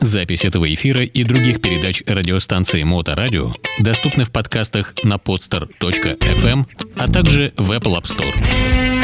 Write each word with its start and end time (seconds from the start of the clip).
Запись 0.00 0.44
этого 0.44 0.72
эфира 0.72 1.02
и 1.02 1.24
других 1.24 1.60
передач 1.60 2.02
радиостанции 2.06 2.82
Моторадио 2.82 3.52
доступны 3.80 4.24
в 4.24 4.30
подкастах 4.30 4.94
на 5.04 5.16
podster.fm, 5.16 6.64
а 6.96 7.08
также 7.08 7.52
в 7.56 7.70
Apple 7.70 8.00
App 8.00 8.04
Store. 8.04 8.99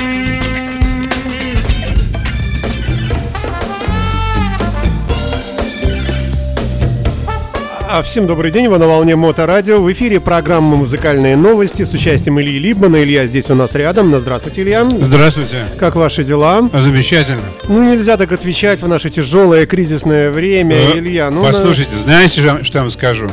А 7.88 8.02
всем 8.02 8.26
добрый 8.26 8.50
день, 8.50 8.68
вы 8.68 8.78
на 8.78 8.86
волне 8.86 9.16
Моторадио. 9.16 9.80
В 9.80 9.90
эфире 9.92 10.18
программа 10.20 10.76
«Музыкальные 10.76 11.36
новости» 11.36 11.84
с 11.84 11.92
участием 11.94 12.40
Ильи 12.40 12.58
Либмана. 12.58 13.02
Илья 13.02 13.26
здесь 13.26 13.48
у 13.50 13.54
нас 13.54 13.74
рядом. 13.74 14.10
Ну, 14.10 14.18
здравствуйте, 14.18 14.62
Илья. 14.62 14.86
Здравствуйте. 15.00 15.64
Как 15.78 15.94
ваши 15.94 16.24
дела? 16.24 16.68
Замечательно. 16.74 17.40
Ну, 17.68 17.82
нельзя 17.88 18.16
так 18.16 18.32
отвечать 18.32 18.82
в 18.82 18.88
наше 18.88 19.08
тяжелое 19.10 19.66
кризисное 19.66 20.30
время, 20.30 20.76
Э, 20.76 20.98
Илья. 20.98 21.30
Ну, 21.30 21.42
Послушайте, 21.44 21.92
знаете, 22.04 22.40
что- 22.40 22.64
что 22.64 22.78
я 22.78 22.82
вам 22.82 22.90
скажу? 22.90 23.30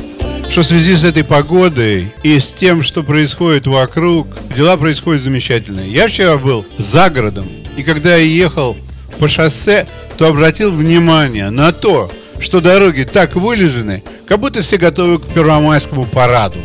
Что 0.49 0.61
в 0.61 0.65
связи 0.65 0.95
с 0.95 1.03
этой 1.03 1.23
погодой 1.23 2.13
и 2.21 2.39
с 2.39 2.51
тем, 2.51 2.83
что 2.83 3.01
происходит 3.03 3.65
вокруг, 3.65 4.27
дела 4.55 4.77
происходят 4.77 5.21
замечательные. 5.23 5.89
Я 5.89 6.07
вчера 6.07 6.37
был 6.37 6.63
за 6.77 7.09
городом, 7.09 7.49
и 7.75 7.81
когда 7.83 8.15
я 8.15 8.23
ехал 8.23 8.77
по 9.19 9.27
шоссе, 9.27 9.87
то 10.17 10.27
обратил 10.27 10.71
внимание 10.71 11.49
на 11.49 11.71
то, 11.71 12.11
что 12.39 12.61
дороги 12.61 13.03
так 13.03 13.35
вылезаны, 13.35 14.03
как 14.27 14.39
будто 14.39 14.61
все 14.61 14.77
готовы 14.77 15.19
к 15.19 15.27
первомайскому 15.33 16.05
параду. 16.05 16.59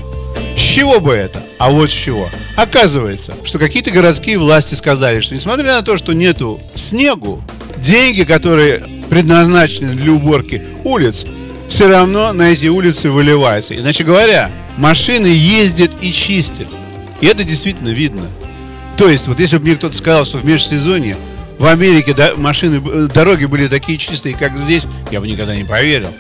С 0.57 0.61
чего 0.61 1.01
бы 1.01 1.13
это? 1.13 1.43
А 1.59 1.71
вот 1.71 1.91
с 1.91 1.93
чего. 1.93 2.29
Оказывается, 2.57 3.35
что 3.45 3.59
какие-то 3.59 3.91
городские 3.91 4.39
власти 4.39 4.75
сказали, 4.75 5.21
что 5.21 5.35
несмотря 5.35 5.77
на 5.77 5.83
то, 5.83 5.97
что 5.97 6.13
нету 6.13 6.61
снегу, 6.75 7.43
деньги, 7.77 8.23
которые 8.25 8.85
предназначены 9.09 9.95
для 9.95 10.13
уборки 10.13 10.63
улиц, 10.85 11.25
все 11.69 11.89
равно 11.89 12.33
на 12.33 12.51
эти 12.51 12.67
улицы 12.67 13.11
выливаются. 13.11 13.77
Иначе 13.77 14.03
говоря, 14.03 14.51
машины 14.77 15.27
ездят 15.27 15.93
и 16.01 16.13
чистят. 16.13 16.69
И 17.21 17.27
это 17.27 17.45
действительно 17.45 17.91
видно. 17.91 18.27
То 18.97 19.09
есть, 19.09 19.29
вот 19.29 19.39
если 19.39 19.59
бы 19.59 19.65
мне 19.65 19.77
кто-то 19.77 19.97
сказал, 19.97 20.25
что 20.25 20.39
в 20.39 20.45
межсезонье 20.45 21.17
в 21.59 21.67
Америке 21.67 22.15
машины, 22.37 22.83
э, 22.85 23.09
дороги 23.13 23.45
были 23.45 23.69
такие 23.69 23.99
чистые, 23.99 24.37
как 24.37 24.57
здесь, 24.57 24.85
я 25.11 25.21
бы 25.21 25.27
никогда 25.27 25.57
не 25.57 25.65
поверил. 25.65 26.11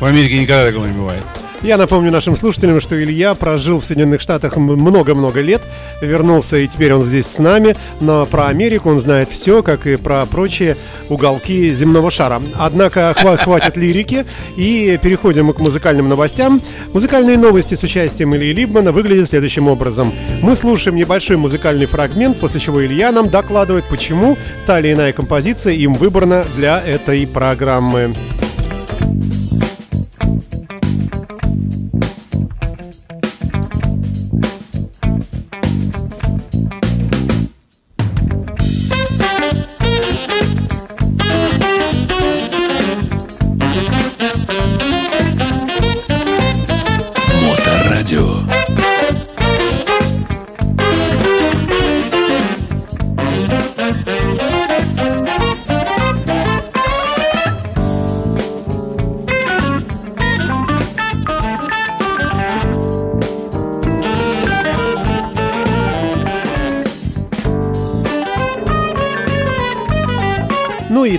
В 0.00 0.04
Америке 0.04 0.38
никогда 0.38 0.66
такого 0.66 0.86
не 0.86 0.92
бывает. 0.92 1.22
Я 1.62 1.76
напомню 1.76 2.10
нашим 2.10 2.34
слушателям, 2.34 2.80
что 2.80 3.00
Илья 3.00 3.34
прожил 3.36 3.78
в 3.78 3.84
Соединенных 3.84 4.20
Штатах 4.20 4.56
много-много 4.56 5.40
лет, 5.40 5.62
вернулся 6.00 6.56
и 6.56 6.66
теперь 6.66 6.92
он 6.92 7.04
здесь 7.04 7.26
с 7.26 7.38
нами, 7.38 7.76
но 8.00 8.26
про 8.26 8.48
Америку 8.48 8.90
он 8.90 8.98
знает 8.98 9.30
все, 9.30 9.62
как 9.62 9.86
и 9.86 9.94
про 9.94 10.26
прочие 10.26 10.76
уголки 11.08 11.72
земного 11.72 12.10
шара. 12.10 12.42
Однако 12.58 13.14
хва- 13.16 13.36
хватит 13.36 13.76
лирики 13.76 14.26
и 14.56 14.98
переходим 15.00 15.52
к 15.52 15.60
музыкальным 15.60 16.08
новостям. 16.08 16.60
Музыкальные 16.92 17.38
новости 17.38 17.76
с 17.76 17.82
участием 17.84 18.34
Ильи 18.34 18.52
Либмана 18.52 18.90
выглядят 18.90 19.28
следующим 19.28 19.68
образом. 19.68 20.12
Мы 20.42 20.56
слушаем 20.56 20.96
небольшой 20.96 21.36
музыкальный 21.36 21.86
фрагмент, 21.86 22.40
после 22.40 22.58
чего 22.58 22.84
Илья 22.84 23.12
нам 23.12 23.28
докладывает, 23.28 23.84
почему 23.88 24.36
та 24.66 24.80
или 24.80 24.92
иная 24.92 25.12
композиция 25.12 25.74
им 25.74 25.94
выбрана 25.94 26.44
для 26.56 26.80
этой 26.80 27.24
программы. 27.24 28.12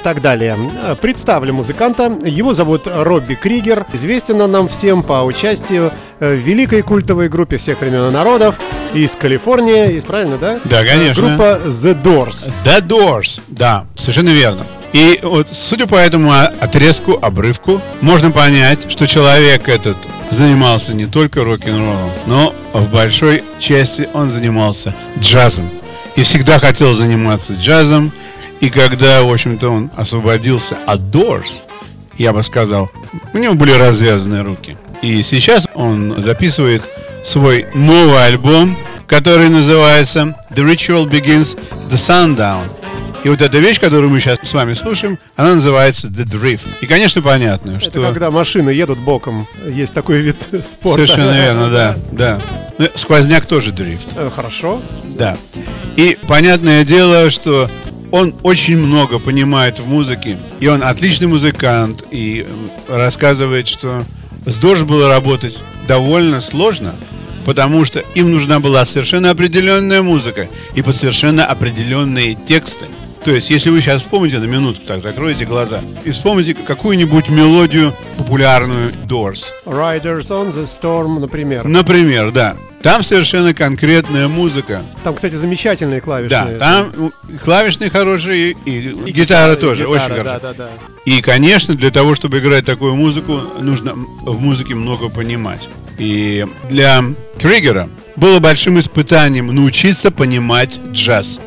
Так 0.03 0.21
далее. 0.21 0.57
Э, 0.83 0.95
Представлю 0.95 1.53
музыканта. 1.53 2.11
Его 2.23 2.53
зовут 2.53 2.87
Робби 2.87 3.33
Кригер. 3.35 3.87
Известен 3.93 4.39
он 4.41 4.51
нам 4.51 4.67
всем 4.67 5.01
по 5.01 5.23
участию 5.23 5.91
э, 6.19 6.35
в 6.35 6.37
великой 6.37 6.81
культовой 6.81 7.29
группе 7.29 7.57
всех 7.57 7.81
времен 7.81 8.09
и 8.09 8.11
народов 8.11 8.59
из 8.93 9.15
Калифорнии. 9.15 9.93
Есть 9.93 10.07
правильно, 10.07 10.37
да? 10.37 10.59
Да, 10.65 10.83
конечно. 10.83 11.21
Группа 11.21 11.61
The 11.65 11.99
Doors. 12.01 12.51
The 12.65 12.81
Doors, 12.85 13.41
да, 13.47 13.85
совершенно 13.95 14.29
верно. 14.29 14.65
И 14.91 15.19
вот, 15.23 15.47
судя 15.51 15.87
по 15.87 15.95
этому 15.95 16.31
отрезку, 16.31 17.17
обрывку, 17.19 17.81
можно 18.01 18.29
понять, 18.29 18.91
что 18.91 19.07
человек 19.07 19.67
этот 19.67 19.97
занимался 20.29 20.93
не 20.93 21.07
только 21.07 21.43
рок-н-роллом, 21.43 22.11
но 22.27 22.53
в 22.73 22.89
большой 22.91 23.43
части 23.59 24.07
он 24.13 24.29
занимался 24.29 24.93
джазом. 25.19 25.69
И 26.15 26.21
всегда 26.21 26.59
хотел 26.59 26.93
заниматься 26.93 27.53
джазом. 27.53 28.11
И 28.63 28.69
когда, 28.69 29.23
в 29.23 29.29
общем-то, 29.29 29.67
он 29.67 29.91
освободился 29.97 30.77
от 30.87 31.01
Doors, 31.01 31.63
я 32.17 32.31
бы 32.31 32.41
сказал, 32.43 32.89
у 33.33 33.37
него 33.37 33.55
были 33.55 33.73
развязаны 33.73 34.41
руки. 34.41 34.77
И 35.01 35.21
сейчас 35.21 35.67
он 35.75 36.23
записывает 36.23 36.81
свой 37.25 37.67
новый 37.73 38.25
альбом, 38.25 38.77
который 39.05 39.49
называется 39.49 40.37
The 40.51 40.63
Ritual 40.63 41.09
Begins 41.09 41.59
the 41.91 41.97
Sundown. 41.97 42.69
И 43.25 43.27
вот 43.27 43.41
эта 43.41 43.57
вещь, 43.57 43.81
которую 43.81 44.09
мы 44.09 44.21
сейчас 44.21 44.39
с 44.41 44.53
вами 44.53 44.75
слушаем, 44.75 45.19
она 45.35 45.55
называется 45.55 46.07
The 46.07 46.23
Drift. 46.23 46.65
И, 46.79 46.85
конечно, 46.85 47.21
понятно, 47.21 47.71
Это 47.71 47.89
что... 47.89 48.01
когда 48.01 48.31
машины 48.31 48.69
едут 48.69 48.99
боком. 48.99 49.45
Есть 49.67 49.93
такой 49.93 50.21
вид 50.21 50.37
спорта. 50.63 51.05
Совершенно 51.05 51.35
верно, 51.35 51.69
да, 51.69 51.95
да. 52.13 52.41
Ну, 52.77 52.87
Сквозняк 52.95 53.45
тоже 53.45 53.73
дрифт. 53.73 54.07
Э, 54.15 54.29
Хорошо. 54.33 54.81
Да. 55.17 55.37
И 55.97 56.17
понятное 56.27 56.85
дело, 56.85 57.29
что 57.29 57.69
он 58.13 58.35
очень 58.43 58.77
много 58.77 59.17
понимает 59.17 59.79
в 59.79 59.87
музыке, 59.87 60.37
и 60.59 60.67
он 60.67 60.83
отличный 60.83 61.25
музыкант, 61.25 62.03
и 62.11 62.45
м, 62.47 62.69
рассказывает, 62.87 63.67
что 63.67 64.05
с 64.45 64.59
Дож 64.59 64.83
было 64.83 65.09
работать 65.09 65.57
довольно 65.87 66.39
сложно, 66.39 66.93
потому 67.43 67.85
что 67.85 68.01
им 68.13 68.31
нужна 68.31 68.59
была 68.59 68.85
совершенно 68.85 69.31
определенная 69.31 70.03
музыка 70.03 70.47
и 70.75 70.83
под 70.83 70.95
совершенно 70.95 71.43
определенные 71.47 72.35
тексты. 72.35 72.85
То 73.25 73.31
есть, 73.31 73.49
если 73.49 73.71
вы 73.71 73.81
сейчас 73.81 74.03
вспомните 74.03 74.37
на 74.37 74.45
минутку, 74.45 74.85
так 74.85 75.01
закроете 75.01 75.45
глаза 75.45 75.81
и 76.05 76.11
вспомните 76.11 76.53
какую-нибудь 76.53 77.29
мелодию 77.29 77.95
популярную 78.19 78.91
Doors, 79.07 79.45
Riders 79.65 80.29
on 80.29 80.53
the 80.53 80.65
Storm, 80.65 81.17
например. 81.19 81.67
например, 81.67 82.29
да, 82.31 82.57
там 82.83 83.03
совершенно 83.03 83.53
конкретная 83.53 84.27
музыка, 84.27 84.83
Там, 85.03 85.15
кстати, 85.15 85.35
замечательные 85.35 85.99
да, 85.99 86.03
клавишные. 86.03 86.57
там 86.59 87.13
клавишные 87.43 87.89
хорошие 87.89 88.55
и, 88.65 88.93
гитара 89.09 89.55
тоже 89.55 89.83
и 89.83 89.85
очень 89.85 90.03
гитара, 90.03 90.17
хорошая. 90.17 90.39
Да, 90.39 90.53
да, 90.53 90.53
да. 90.53 90.69
И, 91.05 91.21
конечно, 91.21 91.75
для 91.75 91.91
того, 91.91 92.13
чтобы 92.13 92.39
играть 92.39 92.65
такую 92.65 92.95
музыку, 92.95 93.39
нужно 93.59 93.93
в 93.93 94.39
музыке 94.39 94.75
много 94.75 95.09
понимать. 95.09 95.69
И 95.97 96.45
для 96.69 97.03
Кригера 97.39 97.89
было 98.17 98.39
большим 98.39 98.79
испытанием 98.79 99.47
научиться 99.47 100.11
понимать 100.11 100.77
джаз. 100.91 101.39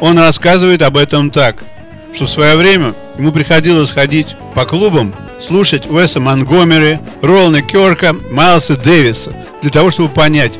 Он 0.00 0.18
рассказывает 0.18 0.82
об 0.82 0.96
этом 0.98 1.30
так, 1.30 1.56
что 2.14 2.26
в 2.26 2.30
свое 2.30 2.56
время 2.56 2.94
ему 3.16 3.32
приходилось 3.32 3.92
ходить 3.92 4.36
по 4.54 4.66
клубам, 4.66 5.14
слушать 5.40 5.90
Уэса 5.90 6.20
Монгомери, 6.20 6.98
Ролана 7.22 7.62
Керка, 7.62 8.14
Майлса 8.30 8.76
Дэвиса, 8.76 9.34
для 9.62 9.70
того, 9.70 9.90
чтобы 9.90 10.08
понять, 10.10 10.52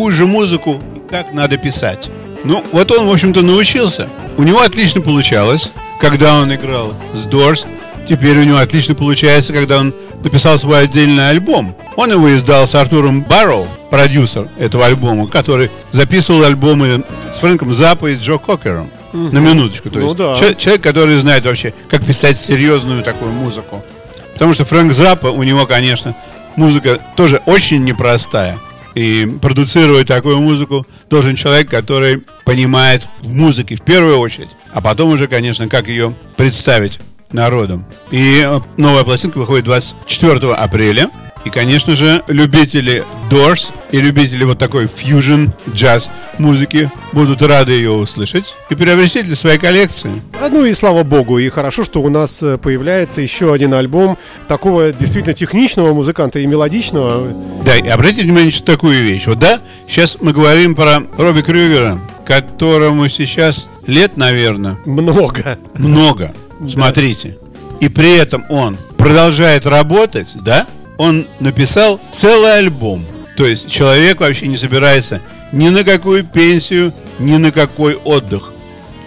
какую 0.00 0.14
же 0.14 0.24
музыку 0.24 0.78
как 1.10 1.34
надо 1.34 1.58
писать. 1.58 2.08
Ну, 2.42 2.64
вот 2.72 2.90
он, 2.90 3.06
в 3.06 3.12
общем-то, 3.12 3.42
научился. 3.42 4.08
У 4.38 4.42
него 4.44 4.60
отлично 4.62 5.02
получалось, 5.02 5.70
когда 6.00 6.36
он 6.40 6.54
играл 6.54 6.94
с 7.12 7.26
Doors. 7.26 7.66
Теперь 8.08 8.38
у 8.38 8.44
него 8.44 8.56
отлично 8.56 8.94
получается, 8.94 9.52
когда 9.52 9.78
он 9.78 9.94
написал 10.24 10.58
свой 10.58 10.84
отдельный 10.84 11.28
альбом. 11.28 11.76
Он 11.96 12.10
его 12.10 12.34
издал 12.34 12.66
с 12.66 12.74
Артуром 12.74 13.20
Барроу, 13.24 13.68
продюсер 13.90 14.48
этого 14.58 14.86
альбома, 14.86 15.28
который 15.28 15.70
записывал 15.92 16.44
альбомы 16.44 17.04
с 17.30 17.36
Фрэнком 17.40 17.74
Заппо 17.74 18.06
и 18.06 18.16
Джо 18.16 18.38
Кокером. 18.38 18.90
На 19.12 19.36
минуточку. 19.38 19.90
То 19.90 19.98
Ну 19.98 20.04
есть 20.06 20.16
да. 20.16 20.38
чел- 20.38 20.54
человек, 20.54 20.82
который 20.82 21.20
знает 21.20 21.44
вообще, 21.44 21.74
как 21.90 22.06
писать 22.06 22.40
серьезную 22.40 23.02
такую 23.02 23.32
музыку. 23.32 23.84
Потому 24.32 24.54
что 24.54 24.64
Фрэнк 24.64 24.94
Заппа, 24.94 25.26
у 25.26 25.42
него, 25.42 25.66
конечно, 25.66 26.16
музыка 26.56 27.00
тоже 27.16 27.42
очень 27.44 27.84
непростая. 27.84 28.58
И 28.94 29.26
продуцировать 29.40 30.08
такую 30.08 30.40
музыку 30.40 30.86
должен 31.08 31.36
человек, 31.36 31.70
который 31.70 32.22
понимает 32.44 33.06
в 33.20 33.32
музыке 33.32 33.76
в 33.76 33.82
первую 33.82 34.18
очередь, 34.18 34.48
а 34.72 34.80
потом 34.80 35.10
уже, 35.10 35.28
конечно, 35.28 35.68
как 35.68 35.88
ее 35.88 36.14
представить 36.36 36.98
народом. 37.32 37.84
И 38.10 38.48
новая 38.76 39.04
пластинка 39.04 39.38
выходит 39.38 39.64
24 39.64 40.54
апреля. 40.54 41.10
И, 41.44 41.50
конечно 41.50 41.96
же, 41.96 42.22
любители 42.28 43.04
Doors 43.30 43.72
и 43.92 44.00
любители 44.00 44.44
вот 44.44 44.58
такой 44.58 44.88
фьюжн 44.88 45.46
джаз 45.72 46.10
музыки 46.38 46.90
будут 47.12 47.42
рады 47.42 47.72
ее 47.72 47.92
услышать 47.92 48.54
и 48.68 48.74
приобрести 48.74 49.22
для 49.22 49.36
своей 49.36 49.58
коллекции. 49.58 50.20
А, 50.40 50.48
ну 50.48 50.64
и 50.64 50.74
слава 50.74 51.02
богу, 51.02 51.38
и 51.38 51.48
хорошо, 51.48 51.84
что 51.84 52.02
у 52.02 52.08
нас 52.08 52.42
э, 52.42 52.58
появляется 52.58 53.20
еще 53.20 53.52
один 53.52 53.72
альбом 53.74 54.18
такого 54.48 54.92
действительно 54.92 55.34
техничного 55.34 55.94
музыканта 55.94 56.40
и 56.40 56.46
мелодичного. 56.46 57.32
Да, 57.64 57.76
и 57.76 57.88
обратите 57.88 58.22
внимание 58.22 58.52
на 58.52 58.66
такую 58.66 59.02
вещь. 59.02 59.26
Вот 59.26 59.38
да, 59.38 59.60
сейчас 59.88 60.18
мы 60.20 60.32
говорим 60.32 60.74
про 60.74 61.02
Робби 61.16 61.42
Крюгера, 61.42 62.00
которому 62.26 63.08
сейчас 63.08 63.66
лет, 63.86 64.16
наверное... 64.16 64.76
Много. 64.84 65.58
Много. 65.74 66.34
Смотрите. 66.68 67.38
И 67.80 67.88
при 67.88 68.18
этом 68.18 68.44
он 68.50 68.76
продолжает 68.98 69.66
работать, 69.66 70.28
да? 70.34 70.66
Он 71.00 71.26
написал 71.40 71.98
целый 72.10 72.58
альбом. 72.58 73.06
То 73.34 73.46
есть 73.46 73.70
человек 73.70 74.20
вообще 74.20 74.48
не 74.48 74.58
собирается 74.58 75.22
ни 75.50 75.70
на 75.70 75.82
какую 75.82 76.24
пенсию, 76.24 76.92
ни 77.18 77.38
на 77.38 77.52
какой 77.52 77.94
отдых. 77.94 78.52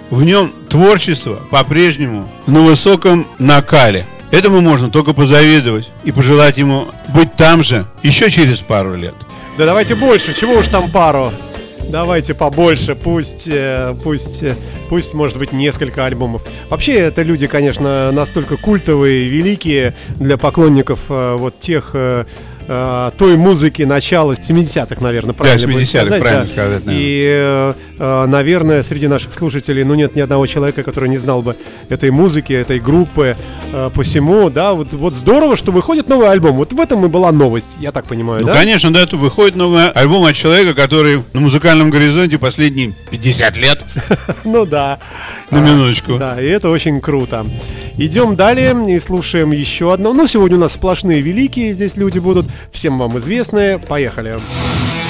В 0.09 0.23
нем 0.23 0.51
творчество 0.69 1.43
по-прежнему 1.51 2.27
на 2.47 2.61
высоком 2.61 3.27
накале. 3.37 4.07
Этому 4.31 4.59
можно 4.61 4.89
только 4.89 5.13
позавидовать 5.13 5.91
и 6.03 6.11
пожелать 6.11 6.57
ему 6.57 6.87
быть 7.09 7.35
там 7.35 7.63
же 7.63 7.85
еще 8.01 8.31
через 8.31 8.57
пару 8.57 8.95
лет. 8.95 9.13
Да 9.59 9.67
давайте 9.67 9.93
больше, 9.93 10.33
чего 10.33 10.53
уж 10.53 10.69
там 10.69 10.89
пару. 10.89 11.31
Давайте 11.93 12.33
побольше, 12.33 12.95
пусть, 12.95 13.47
э, 13.47 13.93
пусть, 14.03 14.41
э, 14.41 14.55
пусть, 14.89 15.13
может 15.13 15.37
быть, 15.37 15.53
несколько 15.53 16.07
альбомов. 16.07 16.41
Вообще, 16.71 16.93
это 16.93 17.21
люди, 17.21 17.45
конечно, 17.45 18.11
настолько 18.11 18.57
культовые, 18.57 19.29
великие 19.29 19.93
для 20.15 20.39
поклонников 20.39 21.01
э, 21.09 21.35
вот 21.35 21.59
тех 21.59 21.95
э, 22.67 23.11
той 23.17 23.37
музыки 23.37 23.83
начала 23.83 24.33
70-х, 24.33 25.01
наверное, 25.01 25.33
правильно 25.33 25.67
да, 25.67 25.73
70-х, 25.73 25.85
сказать. 25.85 26.21
правильно 26.21 26.45
да. 26.45 26.51
сказать. 26.51 26.85
Да. 26.85 26.91
И, 26.93 27.23
э, 27.25 27.73
э, 27.99 28.25
наверное, 28.25 28.83
среди 28.83 29.07
наших 29.07 29.33
слушателей, 29.33 29.83
ну, 29.83 29.95
нет 29.95 30.15
ни 30.15 30.21
одного 30.21 30.45
человека, 30.47 30.83
который 30.83 31.09
не 31.09 31.17
знал 31.17 31.41
бы 31.41 31.55
этой 31.89 32.11
музыки, 32.11 32.53
этой 32.53 32.79
группы. 32.79 33.37
Э, 33.71 33.89
посему, 33.93 34.49
да, 34.49 34.73
вот, 34.73 34.93
вот 34.93 35.13
здорово, 35.13 35.55
что 35.55 35.71
выходит 35.71 36.09
новый 36.09 36.29
альбом. 36.29 36.55
Вот 36.55 36.73
в 36.73 36.79
этом 36.79 37.05
и 37.05 37.07
была 37.07 37.31
новость, 37.31 37.77
я 37.79 37.91
так 37.91 38.05
понимаю, 38.05 38.41
ну, 38.41 38.47
да? 38.47 38.53
конечно, 38.53 38.93
да, 38.93 39.05
тут 39.05 39.19
выходит 39.19 39.55
новый 39.55 39.89
альбом 39.89 40.25
от 40.25 40.35
человека, 40.35 40.73
который 40.73 41.23
на 41.33 41.39
музыкальном 41.39 41.89
горизонте 41.89 42.37
последние 42.37 42.93
50 43.11 43.57
лет. 43.57 43.81
Ну 44.43 44.65
да. 44.65 44.99
На 45.51 45.59
минуточку. 45.59 46.17
Да, 46.17 46.41
и 46.41 46.45
это 46.45 46.69
очень 46.69 46.99
круто. 47.01 47.45
Идем 47.97 48.35
далее 48.35 48.73
и 48.95 48.99
слушаем 48.99 49.51
еще 49.51 49.93
одно. 49.93 50.13
Ну, 50.13 50.27
сегодня 50.27 50.57
у 50.57 50.61
нас 50.61 50.73
сплошные 50.73 51.21
великие 51.21 51.73
здесь 51.73 51.95
люди 51.95 52.19
будут. 52.19 52.47
Всем 52.71 52.97
вам 52.97 53.17
известные. 53.17 53.77
Поехали. 53.77 54.31
Поехали. 54.33 55.02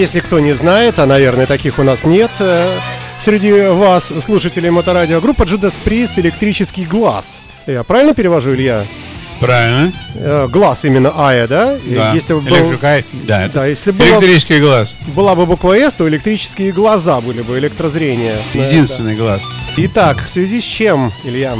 Если 0.00 0.20
кто 0.20 0.40
не 0.40 0.54
знает, 0.54 0.98
а, 0.98 1.04
наверное, 1.04 1.46
таких 1.46 1.78
у 1.78 1.82
нас 1.82 2.04
нет, 2.04 2.30
э, 2.40 2.74
среди 3.22 3.52
вас, 3.52 4.12
слушателей 4.20 4.70
Моторадио, 4.70 5.20
группа 5.20 5.42
Judas 5.42 5.74
Priest 5.84 6.14
«Электрический 6.16 6.86
глаз». 6.86 7.42
Я 7.66 7.84
правильно 7.84 8.14
перевожу, 8.14 8.54
Илья? 8.54 8.86
Правильно. 9.40 9.92
Э, 10.14 10.48
глаз 10.48 10.86
именно 10.86 11.12
Ая, 11.14 11.46
да? 11.46 11.76
Да. 11.84 12.14
Если 12.14 12.32
бы 12.32 12.40
был... 12.40 12.78
Да, 13.26 13.50
да, 13.52 13.66
если 13.66 13.90
было... 13.90 14.06
Электрический 14.06 14.58
глаз. 14.58 14.94
Была 15.14 15.34
бы 15.34 15.44
буква 15.44 15.76
«С», 15.76 15.92
то 15.92 16.08
электрические 16.08 16.72
глаза 16.72 17.20
были 17.20 17.42
бы, 17.42 17.58
электрозрение. 17.58 18.36
Единственный 18.54 19.16
да. 19.16 19.22
глаз. 19.22 19.42
Итак, 19.76 20.24
в 20.24 20.30
связи 20.30 20.62
с 20.62 20.64
чем, 20.64 21.12
Илья? 21.24 21.56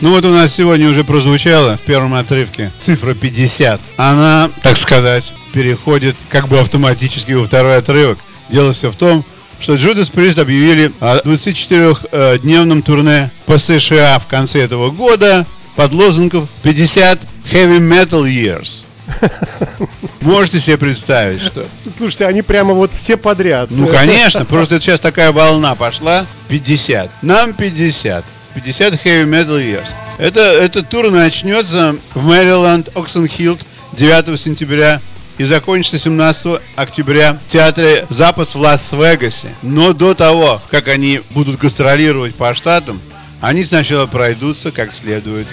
Ну 0.00 0.10
вот 0.10 0.24
у 0.24 0.30
нас 0.30 0.52
сегодня 0.52 0.88
уже 0.90 1.04
прозвучало 1.04 1.76
в 1.76 1.82
первом 1.82 2.14
отрывке 2.14 2.72
цифра 2.80 3.14
50. 3.14 3.80
Она, 3.96 4.50
так 4.62 4.76
сказать, 4.76 5.32
переходит 5.56 6.16
как 6.28 6.48
бы 6.48 6.58
автоматически 6.58 7.32
во 7.32 7.46
второй 7.46 7.78
отрывок. 7.78 8.18
Дело 8.50 8.74
все 8.74 8.90
в 8.90 8.96
том, 8.96 9.24
что 9.58 9.76
Judas 9.76 10.12
Priest 10.12 10.38
объявили 10.38 10.92
о 11.00 11.16
24-дневном 11.20 12.82
турне 12.82 13.30
по 13.46 13.58
США 13.58 14.18
в 14.18 14.26
конце 14.26 14.60
этого 14.60 14.90
года 14.90 15.46
под 15.74 15.94
лозунгом 15.94 16.46
50 16.62 17.20
Heavy 17.50 17.78
Metal 17.78 18.24
Years. 18.24 18.84
Можете 20.20 20.60
себе 20.60 20.76
представить, 20.76 21.40
что... 21.40 21.66
Слушайте, 21.88 22.26
они 22.26 22.42
прямо 22.42 22.74
вот 22.74 22.92
все 22.92 23.16
подряд. 23.16 23.70
Ну, 23.70 23.86
конечно, 23.86 24.44
просто 24.44 24.74
это 24.74 24.84
сейчас 24.84 25.00
такая 25.00 25.32
волна 25.32 25.74
пошла. 25.74 26.26
50. 26.48 27.22
Нам 27.22 27.54
50. 27.54 28.26
50 28.54 28.92
Heavy 29.06 29.24
Metal 29.24 29.58
Years. 29.58 29.86
Это, 30.18 30.40
этот 30.40 30.90
тур 30.90 31.10
начнется 31.10 31.96
в 32.14 32.22
Мэриленд, 32.26 32.94
Оксенхилд 32.94 33.60
9 33.94 34.38
сентября 34.38 35.00
и 35.38 35.44
закончится 35.44 35.98
17 35.98 36.60
октября 36.76 37.38
в 37.46 37.52
театре 37.52 38.06
«Запас» 38.10 38.54
в 38.54 38.60
Лас-Вегасе. 38.60 39.54
Но 39.62 39.92
до 39.92 40.14
того, 40.14 40.60
как 40.70 40.88
они 40.88 41.20
будут 41.30 41.58
гастролировать 41.58 42.34
по 42.34 42.54
штатам, 42.54 43.00
они 43.40 43.64
сначала 43.64 44.06
пройдутся 44.06 44.72
как 44.72 44.92
следует 44.92 45.46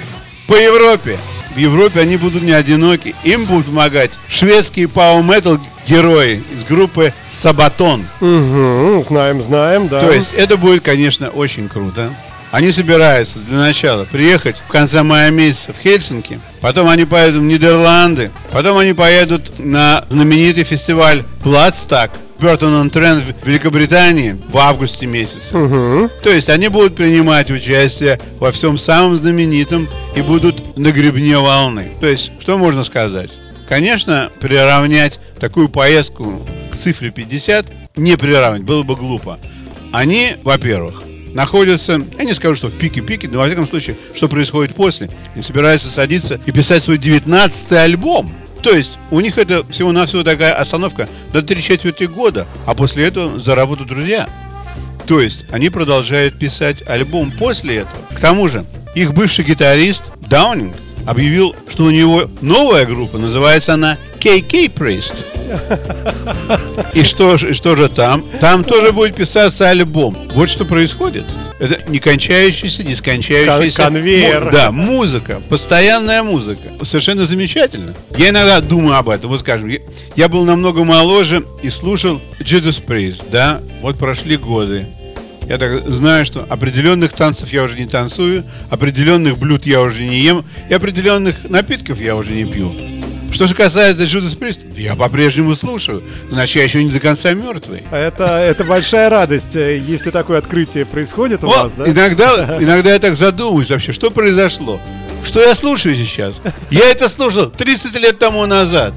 по 0.48 0.56
Европе. 0.56 1.18
В 1.56 1.58
Европе 1.58 2.00
они 2.00 2.18
будут 2.18 2.44
не 2.44 2.52
одиноки. 2.52 3.16
Им 3.24 3.46
будут 3.46 3.68
помогать 3.68 4.12
шведские 4.28 4.88
пау-метал 4.88 5.60
герои 5.88 6.44
из 6.56 6.64
группы 6.64 7.14
Сабатон. 7.30 8.06
Угу, 8.22 9.04
знаем, 9.04 9.42
знаем, 9.42 9.88
да. 9.88 10.00
То 10.00 10.12
есть 10.12 10.34
это 10.34 10.58
будет, 10.58 10.84
конечно, 10.84 11.30
очень 11.30 11.70
круто. 11.70 12.14
Они 12.54 12.72
собираются 12.72 13.40
для 13.40 13.58
начала 13.58 14.06
приехать 14.06 14.58
в 14.58 14.72
конце 14.72 15.02
мая 15.02 15.32
месяца 15.32 15.74
в 15.74 15.80
Хельсинки, 15.80 16.40
потом 16.62 16.88
они 16.88 17.04
поедут 17.04 17.42
в 17.42 17.46
Нидерланды, 17.46 18.30
потом 18.52 18.78
они 18.78 18.94
поедут 18.94 19.58
на 19.58 20.06
знаменитый 20.08 20.64
фестиваль 20.64 21.24
Bloodstock 21.44 22.12
Бертон 22.40 22.76
он 22.76 22.92
Трент 22.92 23.24
в 23.24 23.48
Великобритании 23.48 24.38
в 24.50 24.58
августе 24.60 25.08
месяце. 25.08 25.58
Угу. 25.58 26.12
То 26.22 26.30
есть 26.30 26.48
они 26.50 26.68
будут 26.68 26.96
принимать 26.96 27.50
участие 27.50 28.20
во 28.38 28.52
всем 28.52 28.78
самом 28.78 29.18
знаменитом 29.18 29.88
и 30.16 30.22
будут 30.22 30.78
на 30.78 30.92
гребне 30.92 31.40
волны. 31.40 31.94
То 32.02 32.06
есть, 32.06 32.34
что 32.40 32.60
можно 32.60 32.84
сказать? 32.84 33.32
Конечно, 33.68 34.30
приравнять 34.40 35.20
такую 35.40 35.70
поездку 35.70 36.46
к 36.72 36.76
цифре 36.76 37.10
50 37.10 37.66
не 37.96 38.16
приравнивать 38.16 38.68
было 38.68 38.84
бы 38.84 38.96
глупо. 38.96 39.40
они, 39.92 40.36
во-первых, 40.44 41.02
находятся, 41.34 42.02
я 42.18 42.24
не 42.24 42.34
скажу, 42.34 42.56
что 42.56 42.68
в 42.68 42.74
пике-пике, 42.74 43.28
но 43.28 43.40
во 43.40 43.48
всяком 43.48 43.68
случае, 43.68 43.98
что 44.14 44.28
происходит 44.28 44.76
после, 44.76 45.10
они 45.34 45.44
собираются 45.44 45.90
садиться 45.90 46.40
и 46.46 46.52
писать 46.52 46.84
свой 46.84 46.98
19-й 46.98 47.78
альбом. 47.78 48.32
То 48.62 48.72
есть 48.72 48.98
у 49.12 49.20
них 49.20 49.38
это 49.38 49.66
всего-навсего 49.68 50.24
такая 50.24 50.54
остановка 50.54 51.10
до 51.34 51.42
три 51.42 51.62
четверти 51.62 52.06
года, 52.06 52.48
а 52.66 52.74
после 52.74 53.06
этого 53.06 53.40
за 53.40 53.56
работу 53.56 53.84
друзья. 53.86 54.30
То 55.06 55.20
есть 55.20 55.44
они 55.52 55.70
продолжают 55.70 56.40
писать 56.40 56.78
альбом 56.88 57.32
после 57.32 57.78
этого. 57.78 57.92
К 58.16 58.20
тому 58.20 58.48
же 58.48 58.64
их 58.96 59.14
бывший 59.14 59.44
гитарист 59.44 60.04
Даунинг 60.30 60.76
объявил, 61.06 61.56
что 61.70 61.84
у 61.86 61.90
него 61.92 62.24
новая 62.42 62.86
группа, 62.86 63.18
называется 63.18 63.74
она 63.74 63.98
KK 64.20 64.74
Priest. 64.74 65.14
И 66.94 67.04
что, 67.04 67.38
же- 67.38 67.54
что 67.54 67.76
же 67.76 67.90
там? 67.90 68.24
Там 68.40 68.64
тоже 68.64 68.92
будет 68.92 69.16
писаться 69.16 69.70
альбом. 69.70 70.18
Вот 70.34 70.50
что 70.50 70.66
происходит. 70.66 71.26
Это 71.60 71.80
некончающийся, 71.90 72.84
нескончающийся... 72.84 73.84
Кон- 73.84 73.94
конвейер. 73.94 74.46
му- 74.46 74.52
Да, 74.52 74.72
музыка, 74.72 75.42
постоянная 75.50 76.24
музыка. 76.24 76.62
Совершенно 76.84 77.26
замечательно. 77.26 77.94
Я 78.18 78.30
иногда 78.30 78.60
думаю 78.62 78.98
об 78.98 79.10
этом. 79.10 79.30
Вот 79.30 79.42
скажем, 79.42 79.68
я, 79.70 79.80
я 80.16 80.28
был 80.30 80.44
намного 80.46 80.84
моложе 80.84 81.44
и 81.62 81.70
слушал 81.70 82.20
Judas 82.40 82.84
Priest, 82.84 83.24
да? 83.32 83.62
Вот 83.82 83.98
прошли 83.98 84.38
годы. 84.38 84.88
Я 85.48 85.58
так 85.58 85.88
знаю, 85.90 86.26
что 86.26 86.46
определенных 86.50 87.14
танцев 87.14 87.52
я 87.52 87.64
уже 87.64 87.78
не 87.78 87.86
танцую, 87.86 88.44
определенных 88.70 89.38
блюд 89.38 89.66
я 89.66 89.82
уже 89.82 90.04
не 90.04 90.20
ем, 90.20 90.46
и 90.70 90.74
определенных 90.74 91.50
напитков 91.50 92.00
я 92.00 92.16
уже 92.16 92.32
не 92.32 92.46
пью. 92.46 92.72
Что 93.34 93.48
же 93.48 93.56
касается 93.56 94.04
Judas 94.04 94.38
Priest, 94.38 94.60
я 94.78 94.96
по-прежнему 94.96 95.56
слушаю, 95.56 96.04
значит, 96.30 96.56
я 96.56 96.64
еще 96.64 96.84
не 96.84 96.92
до 96.92 97.00
конца 97.00 97.34
мертвый. 97.34 97.82
Это, 97.92 98.26
это 98.26 98.64
большая 98.64 99.10
радость, 99.10 99.56
э, 99.56 99.80
если 99.80 100.12
такое 100.12 100.38
открытие 100.38 100.86
происходит 100.86 101.44
у 101.44 101.48
вас, 101.48 101.76
да? 101.76 101.90
иногда, 101.90 102.58
иногда 102.62 102.94
я 102.94 103.00
так 103.00 103.16
задумываюсь 103.16 103.70
вообще, 103.70 103.92
что 103.92 104.12
произошло. 104.12 104.80
Что 105.26 105.42
я 105.42 105.56
слушаю 105.56 105.96
сейчас? 105.96 106.36
Я 106.70 106.92
это 106.92 107.10
слушал 107.10 107.50
30 107.50 107.94
лет 107.94 108.20
тому 108.20 108.46
назад. 108.46 108.94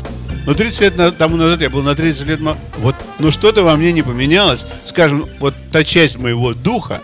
Но 0.46 0.54
30 0.54 0.80
лет 0.80 1.18
тому 1.18 1.36
назад 1.36 1.60
я 1.60 1.68
был 1.68 1.82
на 1.82 1.94
30 1.94 2.26
лет... 2.26 2.40
Вот, 2.78 2.94
но 3.18 3.30
что-то 3.30 3.64
во 3.64 3.76
мне 3.76 3.92
не 3.92 4.02
поменялось. 4.02 4.60
Скажем, 4.84 5.26
вот 5.40 5.54
та 5.72 5.84
часть 5.84 6.18
моего 6.18 6.54
духа, 6.54 7.00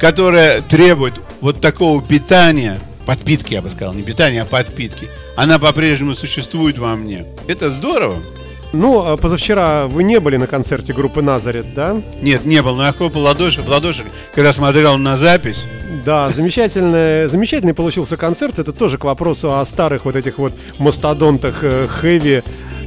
которая 0.00 0.62
требует 0.62 1.14
вот 1.40 1.60
такого 1.60 2.00
питания, 2.00 2.78
подпитки, 3.04 3.54
я 3.54 3.62
бы 3.62 3.70
сказал, 3.70 3.92
не 3.92 4.02
питания, 4.02 4.42
а 4.42 4.46
подпитки, 4.46 5.08
она 5.36 5.58
по-прежнему 5.58 6.14
существует 6.14 6.78
во 6.78 6.94
мне. 6.94 7.26
Это 7.48 7.70
здорово. 7.70 8.16
Ну, 8.72 9.04
а 9.04 9.16
позавчера 9.16 9.86
вы 9.86 10.02
не 10.02 10.20
были 10.20 10.36
на 10.36 10.46
концерте 10.46 10.92
группы 10.92 11.22
Назарет, 11.22 11.72
да? 11.74 12.00
Нет, 12.20 12.44
не 12.44 12.62
был, 12.62 12.74
но 12.76 12.84
я 12.84 12.92
хлопал 12.92 13.22
ладоши, 13.22 13.62
в 13.62 13.68
ладоши, 13.68 14.04
когда 14.34 14.52
смотрел 14.52 14.98
на 14.98 15.18
запись. 15.18 15.64
Да, 16.04 16.30
замечательный, 16.30 17.28
замечательный 17.28 17.74
получился 17.74 18.16
концерт. 18.16 18.58
Это 18.58 18.72
тоже 18.72 18.98
к 18.98 19.04
вопросу 19.04 19.58
о 19.58 19.64
старых 19.64 20.04
вот 20.04 20.16
этих 20.16 20.38
вот 20.38 20.52
мастодонтах 20.78 21.62
э, 21.62 21.86
хэви. 21.88 22.42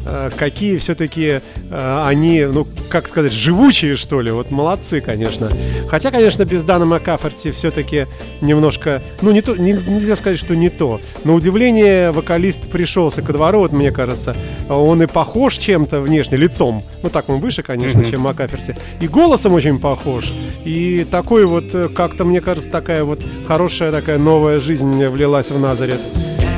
Э, 0.10 0.30
Какие 0.38 0.78
все-таки 0.78 1.42
они, 1.72 2.46
ну, 2.46 2.66
как 2.90 3.08
сказать, 3.08 3.32
живучие, 3.32 3.96
что 3.96 4.22
ли. 4.22 4.32
Вот 4.32 4.50
молодцы, 4.52 5.02
конечно. 5.02 5.50
Хотя, 5.88 6.10
конечно, 6.12 6.44
без 6.46 6.64
Дана 6.64 6.86
Макаферти 6.86 7.52
все-таки 7.52 8.08
немножко, 8.42 9.02
ну, 9.22 9.32
не 9.32 9.42
то, 9.42 9.56
не- 9.56 9.74
нельзя 9.74 10.16
сказать, 10.16 10.40
что 10.40 10.56
не 10.56 10.70
то. 10.70 11.00
На 11.24 11.34
удивление 11.34 12.12
вокалист 12.12 12.64
пришелся 12.72 13.22
ко 13.22 13.34
двору, 13.34 13.60
вот 13.60 13.72
мне 13.72 13.92
кажется. 13.92 14.36
Он 14.70 15.02
и 15.04 15.06
похож 15.06 15.58
чем-то 15.58 16.02
внешне, 16.02 16.38
лицом. 16.38 16.84
Ну, 17.04 17.10
так 17.10 17.30
он 17.30 17.40
выше, 17.40 17.62
конечно, 17.62 18.04
чем 18.04 18.22
Макаферти. 18.22 18.76
И 19.00 19.08
голосом 19.08 19.54
очень 19.54 19.80
похож. 19.80 20.34
И 20.66 21.06
такой 21.12 21.46
вот, 21.46 21.66
э, 21.76 21.88
как-то, 21.90 22.26
мне 22.26 22.42
кажется, 22.42 22.72
такая 22.72 23.04
вот 23.04 23.20
хорошая 23.48 23.92
такая 23.92 24.18
новая 24.18 24.60
жизнь 24.60 25.06
влилась 25.08 25.52
в 25.52 25.60
Назарет. 25.60 26.02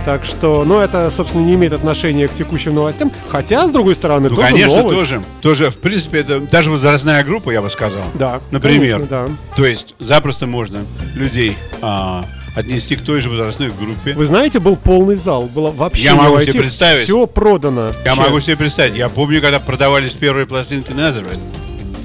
Так 0.06 0.26
что, 0.26 0.64
ну, 0.66 0.80
это, 0.80 1.12
собственно, 1.12 1.44
не 1.46 1.54
имеет 1.54 1.74
отношения 1.74 2.28
к 2.28 2.34
текущим 2.34 2.74
новостям. 2.74 3.12
Хотя, 3.30 3.68
с 3.68 3.72
другой 3.72 3.94
стороны, 3.96 4.30
Ну, 4.30 4.36
тоже 4.36 4.48
конечно, 4.50 4.78
новость. 4.78 5.00
тоже. 5.00 5.24
Тоже, 5.42 5.70
в 5.70 5.78
принципе, 5.78 6.20
это 6.20 6.40
даже 6.40 6.72
возрастная 6.72 7.24
группа, 7.24 7.52
я 7.52 7.62
бы 7.62 7.70
сказал. 7.70 8.04
Да, 8.16 8.42
Например. 8.50 8.98
конечно, 9.00 9.28
да. 9.28 9.56
То 9.56 9.66
есть 9.66 9.94
запросто 10.00 10.48
можно 10.48 10.80
людей 11.14 11.56
а, 11.84 12.26
отнести 12.56 12.96
к 12.96 13.02
той 13.04 13.22
же 13.22 13.30
возрастной 13.30 13.70
группе. 13.70 14.14
Вы 14.14 14.26
знаете, 14.26 14.60
был 14.60 14.76
полный 14.76 15.16
зал, 15.16 15.44
было 15.46 15.70
вообще 15.70 16.04
Я 16.04 16.16
могу 16.16 16.34
войти, 16.36 16.52
себе 16.54 16.62
представить. 16.64 17.04
Все 17.04 17.28
продано. 17.28 17.92
Я 18.04 18.16
Вообще. 18.16 18.22
могу 18.22 18.42
себе 18.42 18.58
представить. 18.58 18.96
Я 18.96 19.08
помню, 19.08 19.40
когда 19.40 19.60
продавались 19.60 20.14
первые 20.14 20.48
пластинки 20.48 20.92
Назарет. 20.92 21.38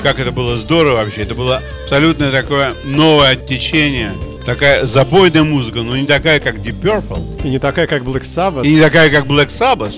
Как 0.02 0.18
это 0.18 0.32
было 0.32 0.56
здорово 0.58 0.98
вообще. 0.98 1.22
Это 1.22 1.34
было 1.34 1.62
абсолютно 1.84 2.30
такое 2.30 2.74
новое 2.84 3.34
течение. 3.36 4.12
Такая 4.46 4.84
забойная 4.84 5.42
музыка, 5.42 5.80
но 5.80 5.96
не 5.96 6.06
такая, 6.06 6.38
как 6.38 6.56
Deep 6.56 6.80
Purple. 6.80 7.44
И 7.44 7.48
не 7.48 7.58
такая, 7.58 7.88
как 7.88 8.02
Black 8.02 8.22
Sabbath. 8.22 8.64
И 8.64 8.74
не 8.74 8.80
такая, 8.80 9.10
как 9.10 9.26
Black 9.26 9.48
Sabbath. 9.48 9.94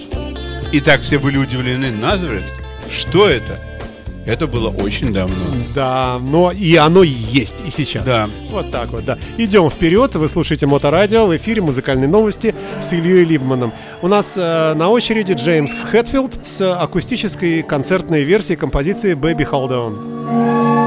И 0.72 0.80
так 0.80 1.02
все 1.02 1.18
были 1.18 1.36
удивлены. 1.36 1.90
Назарет? 1.90 2.44
Что 2.90 3.28
это? 3.28 3.60
Это 4.24 4.46
было 4.46 4.68
очень 4.68 5.12
давно. 5.12 5.36
Да, 5.74 6.18
но 6.20 6.50
и 6.50 6.76
оно 6.76 7.02
есть 7.02 7.62
и 7.66 7.70
сейчас. 7.70 8.04
Да. 8.04 8.28
Вот 8.50 8.70
так 8.70 8.90
вот, 8.90 9.04
да. 9.04 9.18
Идем 9.36 9.70
вперед. 9.70 10.14
Вы 10.14 10.28
слушаете 10.28 10.66
Моторадио. 10.66 11.26
В 11.26 11.36
эфире 11.36 11.60
музыкальные 11.60 12.08
новости 12.08 12.54
с 12.80 12.92
Ильей 12.92 13.24
Либманом. 13.24 13.72
У 14.00 14.08
нас 14.08 14.34
э, 14.36 14.74
на 14.74 14.88
очереди 14.88 15.32
Джеймс 15.32 15.72
Хэтфилд 15.90 16.46
с 16.46 16.74
акустической 16.74 17.62
концертной 17.62 18.24
версией 18.24 18.58
композиции 18.58 19.14
Baby 19.14 19.46
Hold 19.50 19.70
On. 19.70 20.77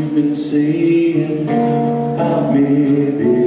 You've 0.00 0.14
been 0.14 0.34
saying 0.34 1.42
about 1.44 2.54
me 2.54 3.39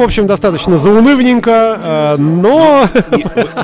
в 0.00 0.04
общем, 0.04 0.26
достаточно 0.26 0.78
заунывненько, 0.78 1.80
э, 1.82 2.16
но... 2.18 2.88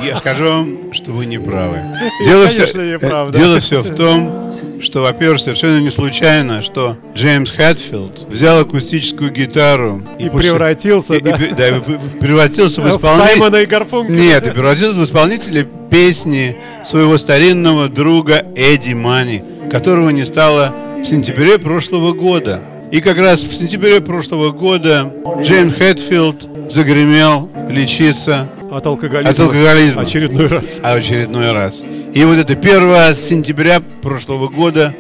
И 0.02 0.07
я 0.07 0.16
скажу 0.19 0.45
вам, 0.45 0.93
что 0.93 1.12
вы 1.12 1.26
не 1.26 1.38
правы. 1.38 1.78
Дело 2.25 2.47
Конечно, 2.47 2.66
все, 2.66 2.93
не 2.93 2.99
прав, 2.99 3.31
да. 3.31 3.38
дело 3.38 3.61
все 3.61 3.83
в 3.83 3.95
том, 3.95 4.52
что, 4.81 5.02
во-первых, 5.02 5.40
совершенно 5.40 5.81
не 5.81 5.90
случайно, 5.90 6.62
что 6.62 6.97
Джеймс 7.14 7.50
Хэтфилд 7.50 8.28
взял 8.28 8.61
акустическую 8.61 9.31
гитару 9.33 10.02
И 10.19 10.28
превратился, 10.28 11.14
и- 11.14 11.19
и- 11.19 11.21
да. 11.23 11.37
да, 11.57 11.69
и 11.69 11.81
превратился 12.21 12.81
в 12.81 12.85
В 12.85 12.97
исполнителя. 12.97 13.26
Саймона 13.26 13.57
и 13.57 13.66
Гарфункеля. 13.66 14.16
Нет, 14.16 14.47
и 14.47 14.50
превратился 14.50 14.99
в 14.99 15.05
исполнителя 15.05 15.66
песни 15.90 16.57
своего 16.85 17.16
старинного 17.19 17.88
друга 17.88 18.45
Эдди 18.57 18.93
Мани, 18.95 19.43
которого 19.71 20.11
не 20.11 20.25
стало 20.25 20.75
в 21.00 21.05
сентябре 21.05 21.59
прошлого 21.59 22.12
года. 22.12 22.61
И 22.97 23.03
как 23.03 23.19
раз 23.19 23.41
в 23.41 23.53
сентябре 23.53 24.00
прошлого 24.00 24.53
года 24.53 25.12
Джеймс 25.43 25.75
Хэтфилд 25.75 26.73
загремел 26.73 27.50
лечиться 27.69 28.49
От 28.71 28.87
алкоголизма. 28.87 29.31
От 29.33 29.38
алкоголизма. 29.38 30.00
Очередной 30.00 30.47
раз. 30.47 30.81
а 30.83 30.95
очередной 30.95 31.53
раз. 31.53 31.83
И 32.15 32.25
вот 32.25 32.38
это 32.38 32.55
1 32.55 33.15
сентября 33.15 33.83
прошлого 34.00 34.49
года 34.49 34.95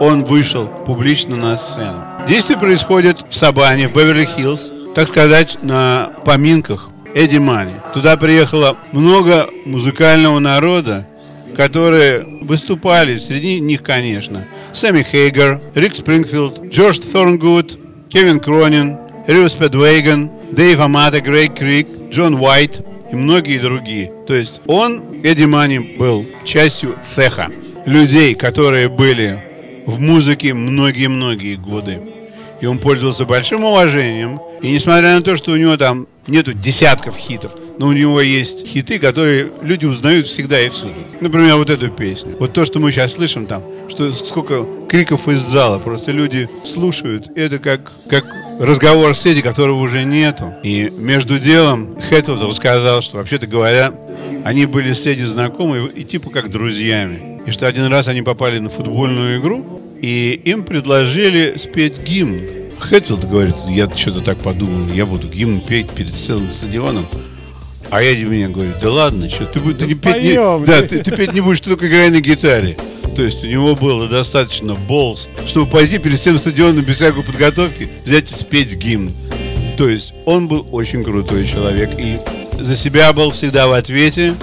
он 0.00 0.24
вышел 0.24 0.66
публично 0.66 1.36
на 1.36 1.56
сцену. 1.58 2.02
Действие 2.28 2.58
происходит 2.58 3.24
в 3.30 3.36
Сабане, 3.36 3.86
в 3.86 3.94
Беверли-Хиллз, 3.94 4.92
так 4.96 5.06
сказать, 5.06 5.58
на 5.62 6.10
поминках 6.24 6.90
Эдди 7.14 7.38
Мани. 7.38 7.74
Туда 7.94 8.16
приехало 8.16 8.76
много 8.90 9.46
музыкального 9.64 10.40
народа, 10.40 11.06
которые 11.58 12.24
выступали, 12.42 13.18
среди 13.18 13.58
них, 13.58 13.82
конечно, 13.82 14.46
Сэмми 14.72 15.02
Хейгер, 15.02 15.60
Рик 15.74 15.92
Спрингфилд, 15.96 16.66
Джордж 16.66 17.00
Thorngood, 17.00 18.08
Кевин 18.08 18.38
Кронин, 18.38 18.96
Риус 19.26 19.54
Педвейган, 19.54 20.30
Дэйв 20.52 20.78
Амата, 20.78 21.20
Грейг 21.20 21.54
Крик, 21.54 21.88
Джон 22.12 22.34
Уайт 22.34 22.86
и 23.10 23.16
многие 23.16 23.58
другие. 23.58 24.12
То 24.28 24.34
есть 24.34 24.60
он, 24.68 25.02
Эдди 25.24 25.46
Мани, 25.46 25.80
был 25.80 26.24
частью 26.44 26.94
цеха 27.02 27.48
людей, 27.86 28.36
которые 28.36 28.88
были 28.88 29.42
в 29.84 29.98
музыке 29.98 30.54
многие-многие 30.54 31.56
годы. 31.56 32.00
и 32.60 32.66
он 32.66 32.78
пользовался 32.78 33.24
большим 33.24 33.64
уважением. 33.64 34.40
И 34.62 34.70
несмотря 34.70 35.16
на 35.16 35.22
то, 35.22 35.36
что 35.36 35.52
у 35.52 35.56
него 35.56 35.76
там 35.76 36.06
нету 36.28 36.52
десятков 36.52 37.16
хитов, 37.16 37.52
но 37.78 37.86
у 37.86 37.92
него 37.92 38.20
есть 38.20 38.66
хиты, 38.66 38.98
которые 38.98 39.50
люди 39.62 39.86
узнают 39.86 40.26
всегда 40.26 40.60
и 40.60 40.68
всюду. 40.68 40.94
Например, 41.20 41.56
вот 41.56 41.70
эту 41.70 41.88
песню. 41.88 42.36
Вот 42.38 42.52
то, 42.52 42.64
что 42.64 42.80
мы 42.80 42.90
сейчас 42.90 43.14
слышим 43.14 43.46
там, 43.46 43.62
что 43.88 44.12
сколько 44.12 44.66
криков 44.88 45.28
из 45.28 45.40
зала, 45.42 45.78
просто 45.78 46.12
люди 46.12 46.48
слушают. 46.64 47.30
Это 47.36 47.58
как, 47.58 47.92
как 48.08 48.24
разговор 48.58 49.14
с 49.14 49.24
Эдди, 49.24 49.42
которого 49.42 49.80
уже 49.80 50.04
нету. 50.04 50.54
И 50.62 50.92
между 50.96 51.38
делом 51.38 51.96
Хэтфилд 52.00 52.54
сказал, 52.56 53.02
что 53.02 53.18
вообще-то 53.18 53.46
говоря, 53.46 53.92
они 54.44 54.66
были 54.66 54.92
с 54.92 55.06
Эдди 55.06 55.24
знакомы 55.24 55.90
и 55.94 56.04
типа 56.04 56.30
как 56.30 56.50
друзьями. 56.50 57.40
И 57.46 57.50
что 57.50 57.66
один 57.66 57.86
раз 57.86 58.08
они 58.08 58.22
попали 58.22 58.58
на 58.58 58.70
футбольную 58.70 59.40
игру, 59.40 59.80
и 60.00 60.40
им 60.44 60.64
предложили 60.64 61.56
спеть 61.58 61.98
гимн. 62.02 62.40
Хэтфилд 62.78 63.28
говорит, 63.28 63.56
я 63.68 63.90
что-то 63.94 64.20
так 64.20 64.38
подумал, 64.38 64.88
я 64.92 65.06
буду 65.06 65.28
гимн 65.28 65.60
петь 65.60 65.90
перед 65.90 66.14
целым 66.14 66.52
стадионом. 66.52 67.06
А 67.90 68.02
Эдди 68.02 68.24
мне 68.24 68.48
говорит, 68.48 68.74
да 68.82 68.90
ладно, 68.90 69.30
что 69.30 69.46
ты, 69.46 69.60
будешь- 69.60 69.78
ты 69.78 69.86
не 69.86 69.94
петь 69.94 70.22
не, 70.22 70.34
да, 70.66 70.82
ты, 70.82 71.02
ты 71.02 71.10
петь 71.16 71.32
не 71.32 71.40
будешь, 71.40 71.60
ты 71.60 71.70
только 71.70 71.88
играй 71.88 72.10
на 72.10 72.20
гитаре. 72.20 72.76
То 73.16 73.22
есть 73.22 73.42
у 73.42 73.46
него 73.46 73.74
было 73.74 74.06
достаточно 74.08 74.74
болс, 74.74 75.28
чтобы 75.46 75.70
пойти 75.70 75.98
перед 75.98 76.20
всем 76.20 76.38
стадионом 76.38 76.84
без 76.84 76.96
всякой 76.96 77.24
подготовки, 77.24 77.88
взять 78.04 78.30
и 78.30 78.34
спеть 78.34 78.74
гимн. 78.74 79.10
То 79.76 79.88
есть 79.88 80.12
он 80.26 80.48
был 80.48 80.66
очень 80.70 81.02
крутой 81.02 81.46
человек 81.46 81.90
и 81.98 82.18
за 82.60 82.76
себя 82.76 83.12
был 83.12 83.30
всегда 83.30 83.66
в 83.68 83.72
ответе. 83.72 84.34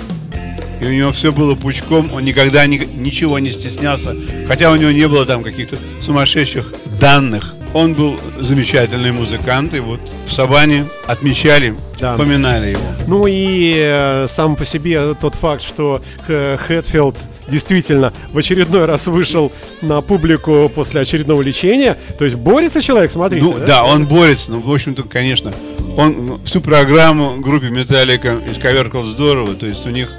И 0.81 0.85
у 0.85 0.89
него 0.91 1.11
все 1.13 1.31
было 1.31 1.55
пучком, 1.55 2.11
он 2.13 2.25
никогда 2.25 2.65
ни- 2.67 2.85
ничего 2.97 3.39
не 3.39 3.51
стеснялся. 3.51 4.13
Хотя 4.47 4.71
у 4.71 4.75
него 4.75 4.91
не 4.91 5.07
было 5.07 5.25
там 5.25 5.41
каких-то 5.43 5.77
сумасшедших 6.01 6.73
данных. 6.99 7.53
Он 7.75 7.93
был 7.93 8.17
замечательный 8.39 9.11
музыкант, 9.11 9.73
и 9.73 9.79
вот 9.81 9.99
в 10.27 10.31
Сабане 10.31 10.85
отмечали, 11.07 11.75
Да. 11.99 12.15
поминали 12.15 12.69
его. 12.71 12.81
Ну 13.05 13.27
и 13.27 13.75
э, 13.77 14.27
сам 14.29 14.55
по 14.55 14.63
себе 14.65 15.13
тот 15.15 15.35
факт, 15.35 15.61
что 15.61 16.01
Х- 16.25 16.55
Хэтфилд 16.55 17.17
действительно 17.49 18.13
в 18.31 18.37
очередной 18.37 18.85
раз 18.85 19.07
вышел 19.07 19.51
на 19.81 19.99
публику 19.99 20.71
после 20.73 21.01
очередного 21.01 21.41
лечения. 21.41 21.97
То 22.17 22.23
есть 22.23 22.37
борется 22.37 22.81
человек, 22.81 23.11
смотрите. 23.11 23.45
Ну, 23.45 23.57
да, 23.67 23.83
он 23.83 24.05
борется, 24.05 24.51
ну, 24.51 24.61
в 24.61 24.73
общем-то, 24.73 25.03
конечно, 25.03 25.53
он 25.97 26.39
всю 26.45 26.61
программу 26.61 27.35
группе 27.41 27.69
Металлика 27.69 28.37
исковеркал 28.49 29.03
здорово, 29.03 29.53
то 29.53 29.65
есть 29.65 29.85
у 29.85 29.89
них 29.89 30.09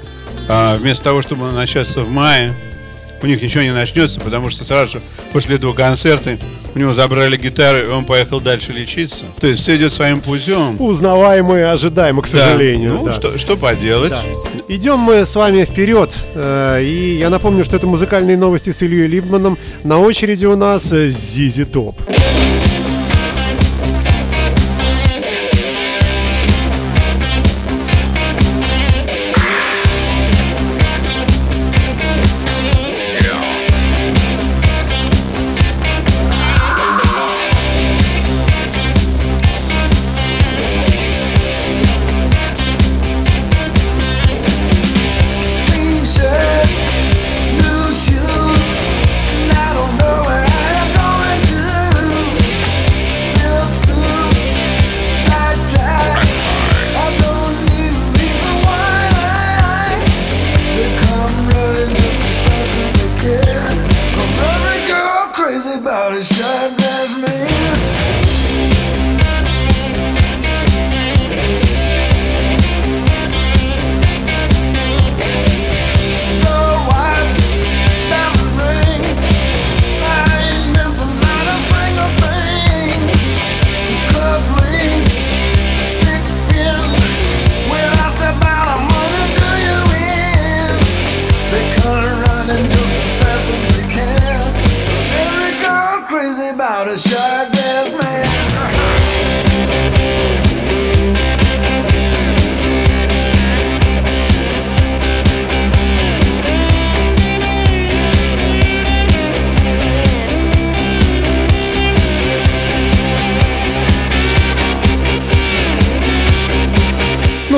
а, 0.47 0.77
вместо 0.77 1.05
того, 1.05 1.23
чтобы 1.23 1.51
начаться 1.51 2.01
в 2.01 2.09
мае, 2.11 2.53
у 3.21 3.27
них 3.27 3.41
ничего 3.41 3.63
не 3.63 3.73
начнется, 3.73 4.19
потому 4.19 4.49
что 4.49 4.63
сразу 4.63 4.93
же 4.93 5.01
после 5.33 5.55
этого 5.55 5.73
концерта 5.73 6.37
у 6.75 6.79
него 6.79 6.93
забрали 6.93 7.37
гитару, 7.37 7.79
и 7.79 7.87
он 7.87 8.05
поехал 8.05 8.39
дальше 8.39 8.71
лечиться. 8.71 9.23
То 9.39 9.47
есть 9.47 9.61
все 9.63 9.75
идет 9.77 9.93
своим 9.93 10.21
путем. 10.21 10.79
Узнаваемо 10.79 11.57
и 11.57 11.61
ожидаемо, 11.61 12.21
к 12.21 12.29
Да. 12.31 12.39
сожалению. 12.39 12.93
Ну, 12.95 13.05
да. 13.05 13.13
что, 13.13 13.37
что 13.37 13.57
поделать. 13.57 14.09
Да. 14.11 14.21
Идем 14.67 14.99
мы 14.99 15.25
с 15.25 15.35
вами 15.35 15.63
вперед. 15.65 16.13
Э, 16.35 16.79
И 16.83 17.17
я 17.17 17.29
напомню, 17.29 17.63
что 17.63 17.75
это 17.77 17.87
музыкальные 17.87 18.37
новости 18.37 18.69
с 18.71 18.81
Ильей 18.83 19.07
Либманом. 19.07 19.57
На 19.83 19.97
очереди 19.99 20.45
у 20.45 20.55
нас 20.55 20.91
э, 20.93 21.07
Зизи 21.09 21.65
Топ. 21.65 21.99
Clean 22.07 22.46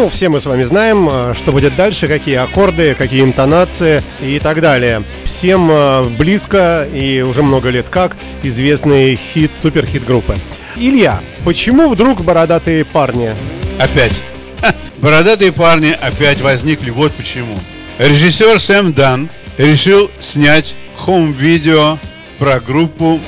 Все 0.10 0.28
мы 0.30 0.40
с 0.40 0.46
вами 0.46 0.64
знаем, 0.64 1.08
э, 1.10 1.34
что 1.36 1.52
будет 1.52 1.76
дальше, 1.76 2.08
какие 2.08 2.36
аккорды, 2.36 2.96
какие 2.96 3.24
интонации 3.24 4.02
и 4.22 4.40
так 4.40 4.60
далее. 4.60 5.04
Всем 5.24 5.70
э, 5.72 6.04
близко 6.18 6.88
и 6.92 7.22
уже 7.22 7.44
много 7.44 7.70
лет 7.70 7.90
как 7.90 8.18
известный 8.44 9.16
хит, 9.16 9.56
суперхит 9.56 10.04
группы. 10.06 10.36
Илья, 10.76 11.22
почему 11.46 11.90
вдруг 11.90 12.22
бородатые 12.24 12.86
парни? 12.86 13.36
Опять. 13.80 14.22
Ха, 14.62 14.74
Бородатые 14.98 15.52
парни 15.52 15.92
опять 16.00 16.42
возникли. 16.42 16.90
Вот 16.90 17.14
почему. 17.14 17.58
Режиссер 18.00 18.60
Сэм 18.60 18.94
Дан 18.94 19.30
решил 19.58 20.10
снять 20.22 20.74
home 20.96 21.42
video 21.42 22.00
про 22.40 22.60
группу 22.60 23.20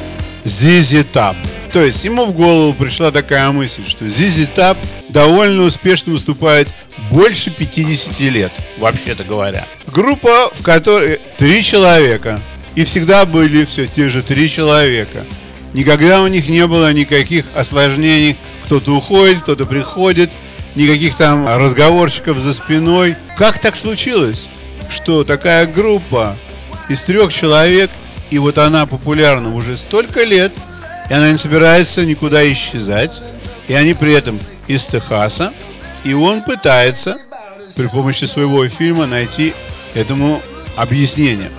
ZZ 0.45 1.05
Top. 1.13 1.35
То 1.73 1.81
есть 1.81 2.03
ему 2.03 2.25
в 2.25 2.33
голову 2.33 2.73
пришла 2.73 3.11
такая 3.11 3.49
мысль, 3.51 3.87
что 3.87 4.05
ZZ 4.05 4.49
Top 4.55 4.77
довольно 5.09 5.63
успешно 5.63 6.13
выступает 6.13 6.73
больше 7.09 7.49
50 7.49 8.19
лет, 8.19 8.51
вообще-то 8.77 9.23
говоря. 9.23 9.65
Группа, 9.87 10.51
в 10.53 10.61
которой 10.63 11.19
три 11.37 11.63
человека, 11.63 12.41
и 12.75 12.83
всегда 12.83 13.25
были 13.25 13.63
все 13.65 13.87
те 13.87 14.09
же 14.09 14.21
три 14.21 14.49
человека. 14.49 15.25
Никогда 15.73 16.21
у 16.21 16.27
них 16.27 16.49
не 16.49 16.67
было 16.67 16.91
никаких 16.91 17.45
осложнений. 17.53 18.37
Кто-то 18.65 18.95
уходит, 18.95 19.39
кто-то 19.43 19.65
приходит, 19.65 20.29
никаких 20.75 21.15
там 21.15 21.47
разговорчиков 21.47 22.37
за 22.37 22.53
спиной. 22.53 23.15
Как 23.37 23.59
так 23.59 23.77
случилось, 23.77 24.47
что 24.89 25.23
такая 25.23 25.65
группа 25.67 26.35
из 26.89 27.01
трех 27.01 27.33
человек, 27.33 27.89
и 28.29 28.37
вот 28.39 28.57
она 28.57 28.85
популярна 28.85 29.55
уже 29.55 29.77
столько 29.77 30.23
лет, 30.23 30.51
и 31.11 31.13
она 31.13 31.29
не 31.29 31.37
собирается 31.37 32.05
никуда 32.05 32.49
исчезать, 32.49 33.21
и 33.67 33.73
они 33.73 33.93
при 33.93 34.13
этом 34.13 34.39
из 34.67 34.85
Техаса, 34.85 35.51
и 36.05 36.13
он 36.13 36.41
пытается 36.41 37.17
при 37.75 37.87
помощи 37.87 38.23
своего 38.23 38.65
фильма 38.69 39.07
найти 39.07 39.53
этому 39.93 40.41
объяснение. 40.77 41.51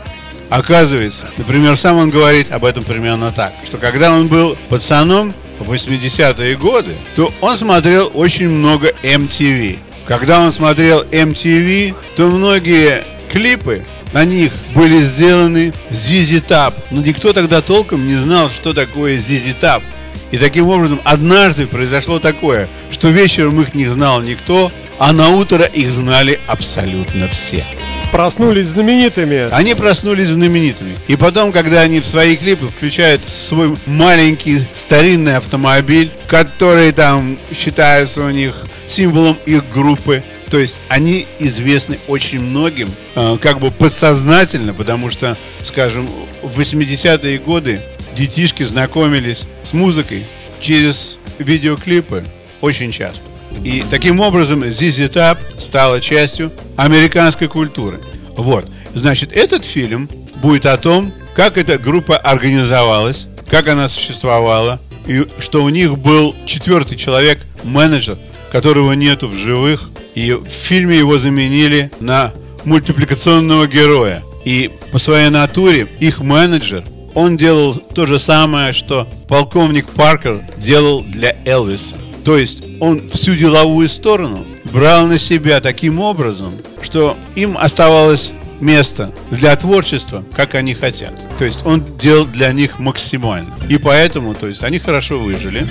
Оказывается, 0.48 1.26
например, 1.36 1.76
сам 1.76 1.98
он 1.98 2.08
говорит 2.08 2.50
об 2.50 2.64
этом 2.64 2.82
примерно 2.82 3.30
так, 3.30 3.52
что 3.66 3.76
когда 3.76 4.14
он 4.14 4.28
был 4.28 4.56
пацаном 4.70 5.34
в 5.58 5.70
80-е 5.70 6.56
годы, 6.56 6.92
то 7.14 7.30
он 7.42 7.54
смотрел 7.54 8.10
очень 8.14 8.48
много 8.48 8.88
MTV. 9.02 9.78
Когда 10.06 10.40
он 10.40 10.54
смотрел 10.54 11.02
MTV, 11.02 11.94
то 12.16 12.30
многие 12.30 13.04
клипы 13.30 13.84
на 14.12 14.24
них 14.24 14.52
были 14.74 14.98
сделаны 14.98 15.72
ZZ 15.90 16.46
Top. 16.46 16.74
Но 16.90 17.00
никто 17.00 17.32
тогда 17.32 17.60
толком 17.62 18.06
не 18.06 18.16
знал, 18.16 18.50
что 18.50 18.72
такое 18.72 19.18
ZZ 19.18 19.58
Top. 19.60 19.82
И 20.30 20.38
таким 20.38 20.68
образом 20.68 21.00
однажды 21.04 21.66
произошло 21.66 22.18
такое, 22.18 22.68
что 22.90 23.08
вечером 23.08 23.60
их 23.60 23.74
не 23.74 23.86
знал 23.86 24.22
никто, 24.22 24.72
а 24.98 25.12
на 25.12 25.30
утро 25.30 25.64
их 25.64 25.90
знали 25.90 26.40
абсолютно 26.46 27.28
все. 27.28 27.64
Проснулись 28.10 28.66
знаменитыми. 28.66 29.48
Они 29.52 29.74
проснулись 29.74 30.28
знаменитыми. 30.28 30.96
И 31.08 31.16
потом, 31.16 31.50
когда 31.50 31.80
они 31.80 32.00
в 32.00 32.06
свои 32.06 32.36
клипы 32.36 32.68
включают 32.68 33.22
свой 33.26 33.74
маленький 33.86 34.58
старинный 34.74 35.36
автомобиль, 35.36 36.10
который 36.28 36.92
там 36.92 37.38
считается 37.58 38.22
у 38.22 38.30
них 38.30 38.54
символом 38.86 39.38
их 39.46 39.64
группы, 39.72 40.22
то 40.52 40.58
есть 40.58 40.76
они 40.90 41.26
известны 41.38 41.98
очень 42.08 42.38
многим, 42.38 42.90
э, 43.14 43.38
как 43.40 43.58
бы 43.58 43.70
подсознательно, 43.70 44.74
потому 44.74 45.08
что, 45.08 45.38
скажем, 45.64 46.06
в 46.42 46.60
80-е 46.60 47.38
годы 47.38 47.80
детишки 48.14 48.62
знакомились 48.62 49.44
с 49.64 49.72
музыкой 49.72 50.24
через 50.60 51.16
видеоклипы 51.38 52.26
очень 52.60 52.92
часто. 52.92 53.24
И 53.64 53.82
таким 53.90 54.20
образом 54.20 54.62
ZZ 54.62 55.10
Top 55.10 55.38
стала 55.58 56.02
частью 56.02 56.52
американской 56.76 57.48
культуры. 57.48 58.00
Вот. 58.36 58.66
Значит, 58.94 59.32
этот 59.32 59.64
фильм 59.64 60.06
будет 60.42 60.66
о 60.66 60.76
том, 60.76 61.14
как 61.34 61.56
эта 61.56 61.78
группа 61.78 62.18
организовалась, 62.18 63.26
как 63.48 63.68
она 63.68 63.88
существовала, 63.88 64.78
и 65.06 65.26
что 65.40 65.64
у 65.64 65.70
них 65.70 65.96
был 65.96 66.36
четвертый 66.44 66.98
человек, 66.98 67.38
менеджер, 67.64 68.18
которого 68.50 68.92
нету 68.92 69.28
в 69.28 69.34
живых, 69.34 69.88
и 70.14 70.32
в 70.32 70.46
фильме 70.46 70.98
его 70.98 71.18
заменили 71.18 71.90
на 72.00 72.32
мультипликационного 72.64 73.66
героя. 73.66 74.22
И 74.44 74.70
по 74.90 74.98
своей 74.98 75.30
натуре 75.30 75.88
их 76.00 76.20
менеджер, 76.20 76.84
он 77.14 77.36
делал 77.36 77.74
то 77.74 78.06
же 78.06 78.18
самое, 78.18 78.72
что 78.72 79.06
полковник 79.28 79.86
Паркер 79.88 80.40
делал 80.58 81.02
для 81.02 81.36
Элвиса. 81.44 81.96
То 82.24 82.36
есть 82.36 82.58
он 82.80 83.10
всю 83.10 83.34
деловую 83.34 83.88
сторону 83.88 84.44
брал 84.64 85.06
на 85.06 85.18
себя 85.18 85.60
таким 85.60 86.00
образом, 86.00 86.54
что 86.80 87.16
им 87.34 87.56
оставалось 87.58 88.30
место 88.60 89.12
для 89.30 89.54
творчества, 89.56 90.24
как 90.34 90.54
они 90.54 90.74
хотят. 90.74 91.12
То 91.38 91.44
есть 91.44 91.66
он 91.66 91.84
делал 91.98 92.26
для 92.26 92.52
них 92.52 92.78
максимально. 92.78 93.52
И 93.68 93.76
поэтому, 93.76 94.34
то 94.34 94.46
есть 94.46 94.62
они 94.62 94.78
хорошо 94.78 95.18
выжили, 95.18 95.66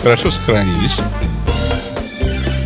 хорошо 0.00 0.30
сохранились. 0.30 0.98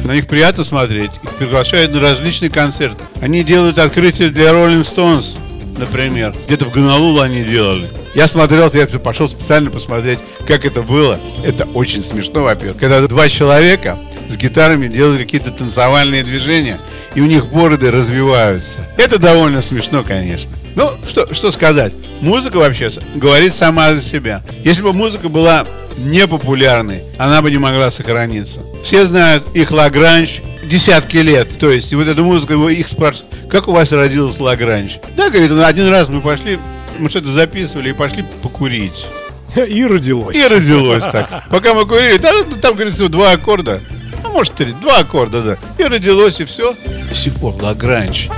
На 0.05 0.12
них 0.12 0.27
приятно 0.27 0.64
смотреть. 0.64 1.11
Их 1.23 1.31
приглашают 1.37 1.93
на 1.93 2.01
различные 2.01 2.51
концерты. 2.51 3.03
Они 3.23 3.43
делают 3.43 3.79
открытие 3.79 4.29
для 4.29 4.51
Rolling 4.51 4.83
Stones, 4.83 5.37
например. 5.79 6.35
Где-то 6.47 6.67
в 6.67 6.73
Гонолулу 6.73 7.21
они 7.21 7.43
делали. 7.43 7.90
Я 8.14 8.29
смотрел, 8.29 8.71
я 8.73 8.87
пошел 8.99 9.29
специально 9.29 9.71
посмотреть, 9.71 10.19
как 10.47 10.67
это 10.67 10.83
было. 10.83 11.19
Это 11.43 11.64
очень 11.75 12.05
смешно, 12.05 12.43
во-первых. 12.43 12.79
Когда 12.79 13.01
два 13.09 13.29
человека 13.31 13.99
с 14.29 14.37
гитарами 14.37 14.88
делают 14.88 15.21
какие-то 15.21 15.51
танцевальные 15.51 16.23
движения, 16.23 16.79
и 17.14 17.21
у 17.21 17.27
них 17.27 17.47
бороды 17.47 17.90
развиваются. 17.90 18.79
Это 18.99 19.19
довольно 19.19 19.62
смешно, 19.62 20.03
конечно. 20.03 20.51
Ну, 20.75 20.90
что, 21.09 21.33
что 21.33 21.51
сказать. 21.51 21.93
Музыка 22.21 22.57
вообще 22.59 22.90
говорит 23.14 23.55
сама 23.55 23.95
за 23.95 24.01
себя. 24.01 24.43
Если 24.64 24.83
бы 24.83 24.93
музыка 24.93 25.29
была 25.29 25.64
непопулярной, 25.98 27.02
она 27.18 27.42
бы 27.42 27.50
не 27.50 27.59
могла 27.59 27.90
сохраниться. 27.90 28.61
Все 28.83 29.07
знают 29.07 29.44
их 29.54 29.70
Лагранж 29.70 30.40
десятки 30.64 31.18
лет. 31.18 31.48
То 31.59 31.70
есть, 31.70 31.92
и 31.92 31.96
вот 31.96 32.09
эта 32.09 32.22
музыка, 32.22 32.54
их 32.54 32.88
спрашивают, 32.88 33.33
как 33.50 33.68
у 33.68 33.72
вас 33.72 33.92
родился 33.92 34.42
Лагранж? 34.42 34.98
Да, 35.16 35.30
говорит, 35.30 35.50
он 35.50 35.61
один 35.61 35.88
раз 35.88 36.09
мы 36.09 36.20
пошли, 36.20 36.59
мы 36.98 37.09
что-то 37.11 37.30
записывали 37.30 37.90
и 37.90 37.92
пошли 37.92 38.24
покурить. 38.42 39.07
И 39.57 39.87
родилось. 39.87 40.37
И 40.37 40.46
родилось 40.48 41.04
так. 41.04 41.48
Пока 41.48 41.74
мы 41.74 41.87
курили, 41.87 42.18
там, 42.18 42.44
там 42.61 42.74
говорится, 42.74 43.09
два 43.09 43.33
аккорда. 43.33 43.80
А 44.24 44.28
может, 44.28 44.54
три, 44.54 44.72
два 44.72 44.98
аккорда, 44.98 45.42
да. 45.42 45.59
И 45.78 45.87
родилось, 45.87 46.40
и 46.40 46.44
все. 46.44 46.74
До 47.09 47.14
сих 47.14 47.35
пор 47.35 47.54
Лагранж. 47.62 48.30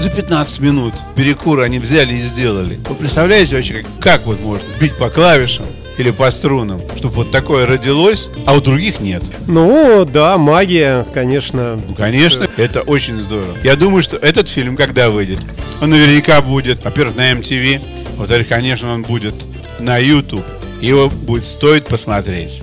За 0.00 0.08
15 0.10 0.58
минут 0.58 0.94
перекура 1.14 1.62
они 1.62 1.78
взяли 1.78 2.14
и 2.14 2.22
сделали. 2.22 2.80
Вы 2.88 2.94
представляете 2.96 3.54
вообще, 3.54 3.74
как, 3.74 3.86
как 4.00 4.26
вот 4.26 4.40
можно 4.40 4.64
бить 4.80 4.96
по 4.96 5.10
клавишам 5.10 5.66
или 5.98 6.10
по 6.10 6.30
струнам, 6.30 6.80
чтобы 6.96 7.14
вот 7.16 7.30
такое 7.30 7.66
родилось, 7.66 8.28
а 8.46 8.54
у 8.54 8.60
других 8.60 9.00
нет? 9.00 9.22
Ну, 9.46 10.04
да, 10.04 10.38
магия, 10.38 11.06
конечно. 11.12 11.80
Ну, 11.86 11.94
конечно, 11.94 12.48
это 12.56 12.80
очень 12.82 13.20
здорово. 13.20 13.56
Я 13.62 13.76
думаю, 13.76 14.02
что 14.02 14.16
этот 14.16 14.48
фильм, 14.48 14.76
когда 14.76 15.10
выйдет, 15.10 15.38
он 15.80 15.90
наверняка 15.90 16.40
будет, 16.40 16.84
во-первых, 16.84 17.16
на 17.16 17.32
MTV, 17.32 18.16
во-вторых, 18.16 18.48
конечно, 18.48 18.92
он 18.92 19.02
будет 19.02 19.34
на 19.78 19.98
YouTube. 19.98 20.44
Его 20.80 21.08
будет 21.08 21.44
стоить 21.44 21.86
посмотреть, 21.86 22.62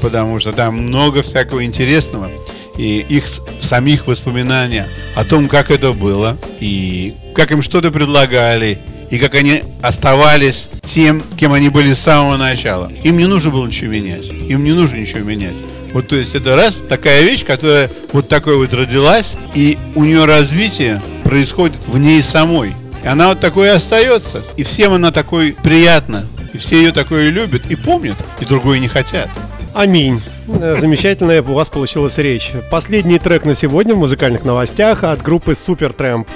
потому 0.00 0.40
что 0.40 0.52
там 0.52 0.74
много 0.76 1.22
всякого 1.22 1.64
интересного 1.64 2.30
и 2.78 3.04
их 3.08 3.24
самих 3.60 4.06
воспоминания 4.06 4.88
о 5.14 5.24
том, 5.24 5.48
как 5.48 5.70
это 5.70 5.92
было, 5.92 6.38
и 6.60 7.14
как 7.34 7.52
им 7.52 7.62
что-то 7.62 7.90
предлагали, 7.90 8.78
и 9.10 9.18
как 9.18 9.34
они 9.34 9.62
оставались 9.82 10.68
тем, 10.84 11.22
кем 11.36 11.52
они 11.52 11.68
были 11.68 11.94
с 11.94 12.00
самого 12.00 12.36
начала. 12.36 12.90
Им 13.04 13.18
не 13.18 13.26
нужно 13.26 13.50
было 13.50 13.66
ничего 13.66 13.92
менять. 13.92 14.24
Им 14.24 14.64
не 14.64 14.72
нужно 14.72 14.96
ничего 14.96 15.20
менять. 15.20 15.54
Вот 15.92 16.08
то 16.08 16.16
есть 16.16 16.34
это 16.34 16.56
раз 16.56 16.74
такая 16.88 17.22
вещь, 17.22 17.44
которая 17.44 17.90
вот 18.12 18.28
такой 18.28 18.56
вот 18.56 18.72
родилась, 18.72 19.34
и 19.54 19.78
у 19.94 20.04
нее 20.04 20.24
развитие 20.24 21.02
происходит 21.24 21.78
в 21.86 21.98
ней 21.98 22.22
самой. 22.22 22.74
И 23.04 23.06
она 23.06 23.28
вот 23.28 23.40
такой 23.40 23.66
и 23.66 23.70
остается. 23.70 24.42
И 24.56 24.62
всем 24.62 24.94
она 24.94 25.12
такой 25.12 25.54
приятна. 25.62 26.26
И 26.52 26.58
все 26.58 26.76
ее 26.76 26.92
такое 26.92 27.30
любят 27.30 27.62
и 27.70 27.76
помнят, 27.76 28.16
и 28.40 28.44
другое 28.44 28.78
не 28.78 28.88
хотят. 28.88 29.28
Аминь. 29.74 30.20
Э, 30.48 30.76
Замечательная 30.78 31.42
у 31.42 31.54
вас 31.54 31.70
получилась 31.70 32.18
речь. 32.18 32.52
Последний 32.70 33.18
трек 33.18 33.44
на 33.44 33.54
сегодня 33.54 33.94
в 33.94 33.98
музыкальных 33.98 34.44
новостях 34.44 35.02
от 35.04 35.22
группы 35.22 35.54
Супер 35.54 35.92
Трэмп. 35.92 36.28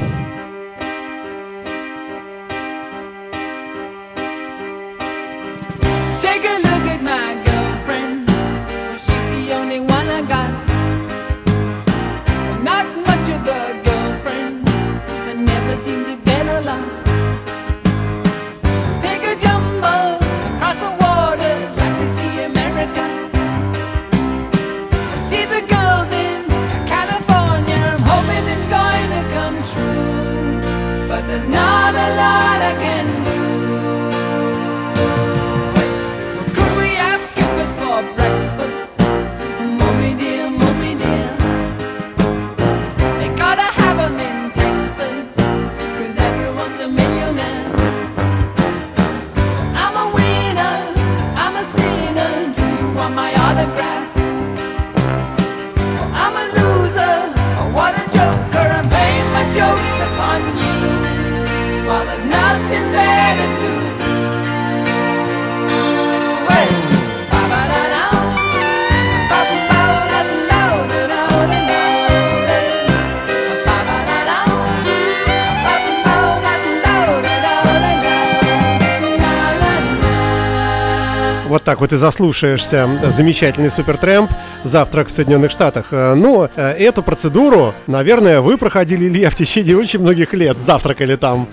Вот 81.56 81.64
так 81.64 81.80
вот 81.80 81.90
и 81.90 81.96
заслушаешься 81.96 82.86
замечательный 83.08 83.70
Супер 83.70 83.96
Трэмп 83.96 84.30
«Завтрак 84.62 85.08
в 85.08 85.10
Соединенных 85.10 85.50
Штатах». 85.50 85.86
Э, 85.90 86.12
Ну, 86.12 86.46
э, 86.54 86.72
эту 86.72 87.02
процедуру, 87.02 87.72
наверное, 87.86 88.42
вы 88.42 88.58
проходили, 88.58 89.06
Илья, 89.06 89.30
в 89.30 89.34
течение 89.34 89.74
очень 89.78 90.00
многих 90.00 90.34
лет. 90.34 90.60
Завтракали 90.60 91.16
там. 91.16 91.48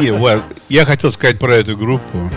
Не, 0.00 0.12
вот, 0.12 0.40
я 0.68 0.86
хотел 0.86 1.10
сказать 1.10 1.40
про 1.40 1.52
эту 1.52 1.76
группу, 1.76 2.30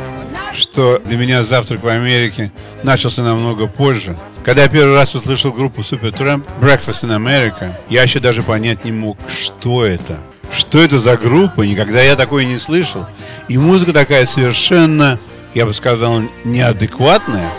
что 0.55 0.99
для 1.05 1.17
меня 1.17 1.43
завтрак 1.43 1.83
в 1.83 1.87
Америке 1.87 2.51
начался 2.81 3.21
намного 3.21 3.67
позже. 3.67 4.17
Когда 4.43 4.63
я 4.63 4.67
первый 4.67 4.95
раз 4.95 5.13
услышал 5.13 5.51
группу 5.51 5.81
Supertramp 5.81 6.45
Breakfast 6.59 7.03
in 7.03 7.15
America, 7.15 7.73
я 7.89 8.01
еще 8.01 8.19
даже 8.19 8.41
понять 8.41 8.85
не 8.85 8.91
мог, 8.91 9.19
что 9.31 9.85
это. 9.85 10.17
Что 10.51 10.81
это 10.81 10.97
за 10.97 11.15
группа? 11.15 11.61
Никогда 11.61 12.01
я 12.01 12.15
такое 12.15 12.45
не 12.45 12.57
слышал. 12.57 13.05
И 13.49 13.57
музыка 13.57 13.93
такая 13.93 14.25
совершенно, 14.25 15.19
я 15.57 15.65
бы 15.65 15.73
сказал, 15.73 16.21
неадекватная. 16.43 17.49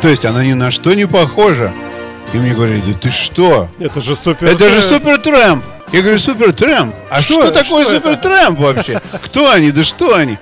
То 0.00 0.08
есть 0.08 0.24
она 0.24 0.42
ни 0.42 0.54
на 0.54 0.70
что 0.70 0.94
не 0.94 1.06
похожа. 1.06 1.70
И 2.32 2.38
мне 2.38 2.54
говорили, 2.54 2.80
да 2.80 2.92
ты 2.98 3.10
что? 3.10 3.68
Это 3.78 4.00
же 4.00 4.16
Супер 4.16 4.46
Это 4.48 4.70
же. 4.70 4.80
Супер 4.80 5.18
Трэмп. 5.18 5.62
Я 5.92 6.00
говорю, 6.00 6.18
Супер 6.18 6.54
Трэмп. 6.54 6.94
А 7.10 7.20
Что 7.20 7.34
что, 7.34 7.48
это? 7.48 7.62
такое 7.62 7.84
Что 7.84 7.96
Супер 7.96 8.16
Трэмп 8.16 8.58
вообще? 8.58 9.02
Кто 9.24 9.50
они? 9.50 9.70
Да 9.70 9.84
что 9.84 10.14
они? 10.16 10.38